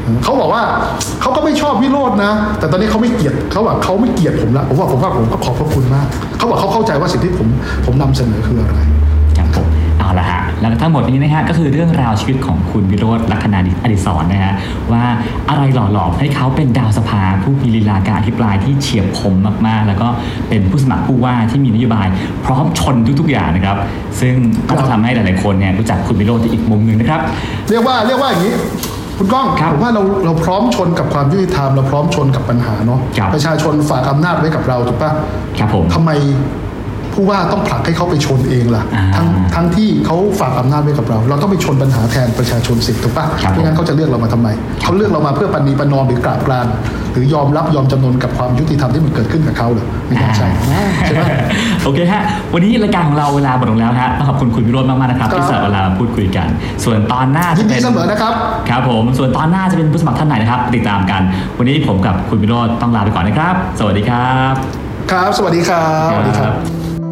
[0.10, 0.64] เออเขาบอกว่า
[1.22, 6.07] เขาก็ไม่ชอบวิโรจน์นะ แต่ตอนนี้เขาไม่เกลียดเขาว่าเขาไม่เกลียดผมละผมว่าผมว่าผมก็ขอบพระคุณมาก
[6.38, 7.47] เขาบอกเขาเข้าใจว่าสิ่งที่ผม
[7.86, 8.80] ผมนำเสนอคืออะไร
[9.38, 9.68] ครับผม
[9.99, 14.53] เอาละฮะแล้วทั้งหมดนี้นะฮะก็คือเรื่องราวชีวิตของคุณวิโรธลักษณาอดิศรนะฮะ
[14.91, 15.03] ว่า
[15.49, 19.36] อะไรหล่อหลอมให้เขาเป็นดาวสภา ผู้มีลีลาการอภิปรายที่เฉียบคม
[19.68, 20.07] มากๆ แล้วก็
[20.49, 22.07] เป็นผู้สมัครผู้ว่าที่มีนโยบาย
[22.45, 23.78] พร้อมชนทุกๆอย่างนะครับ
[24.20, 24.34] ซึ่ง
[24.70, 27.22] ก็จะทำให้หลายๆคนเนี่ยรู้จักคุณวิโรธที่อีกมุมหนึ่งนะครับ
[27.70, 28.53] เรียกว่าเรียกว่าอย่างนี้
[29.20, 35.12] คุณก้องครับผมว่าเราเราพร้อมชนกับความยุติธรรมเราพร้อมชนกับปัญหาเนาะครับประชาชนฝากอำนาจไว้กับเราถูกปะ
[35.60, 36.12] ครับผมทำไม
[37.14, 44.47] ผู้ว่าต้องผลักให้เขาไปชนเองล่ะอ่าทั้งทั้งที่เขาฝากอำนาจไว้กับเรา เราต้องไปชนปัญหาแทนประชาชนสิถูกปะครับไม่งั้นเขาจะเลือกเรามาทำไม
[44.84, 46.68] เขาเลือกเรามาเพื่อปณีประนอมหรือกราบกราน
[47.14, 50.47] หรือยอมรับยอมจำนนกับความยุติธรรมที่มันเกิดขึ้นกับเขาเหรอไม่น่าใช่
[51.05, 51.24] ใช่ไหม
[51.84, 52.22] โอเคฮะ
[52.53, 56.47] วันนี้รายการของเราเวลาหมดลงแล้วฮะต้องขอบคุณคุณวิโรจน์มากๆนะครับครับที่สละเวลามาพูดคุยกัน
[56.84, 58.34] ส่วนตอนหน้ายิจะนเป็ดีนเสมอนะครับ
[58.70, 61.22] ครับผมส่วนตอนหน้าจะเป็นผู้สมัครท่านไหนนะครับ ติดตามกัน
[61.57, 64.53] วันนี้ผมกับคุณวิโรจน์ต้องลาไปก่อนนะครับ สวัสดีครับ
[65.12, 66.79] ครับ สวัสดีครับสวัสดีครับ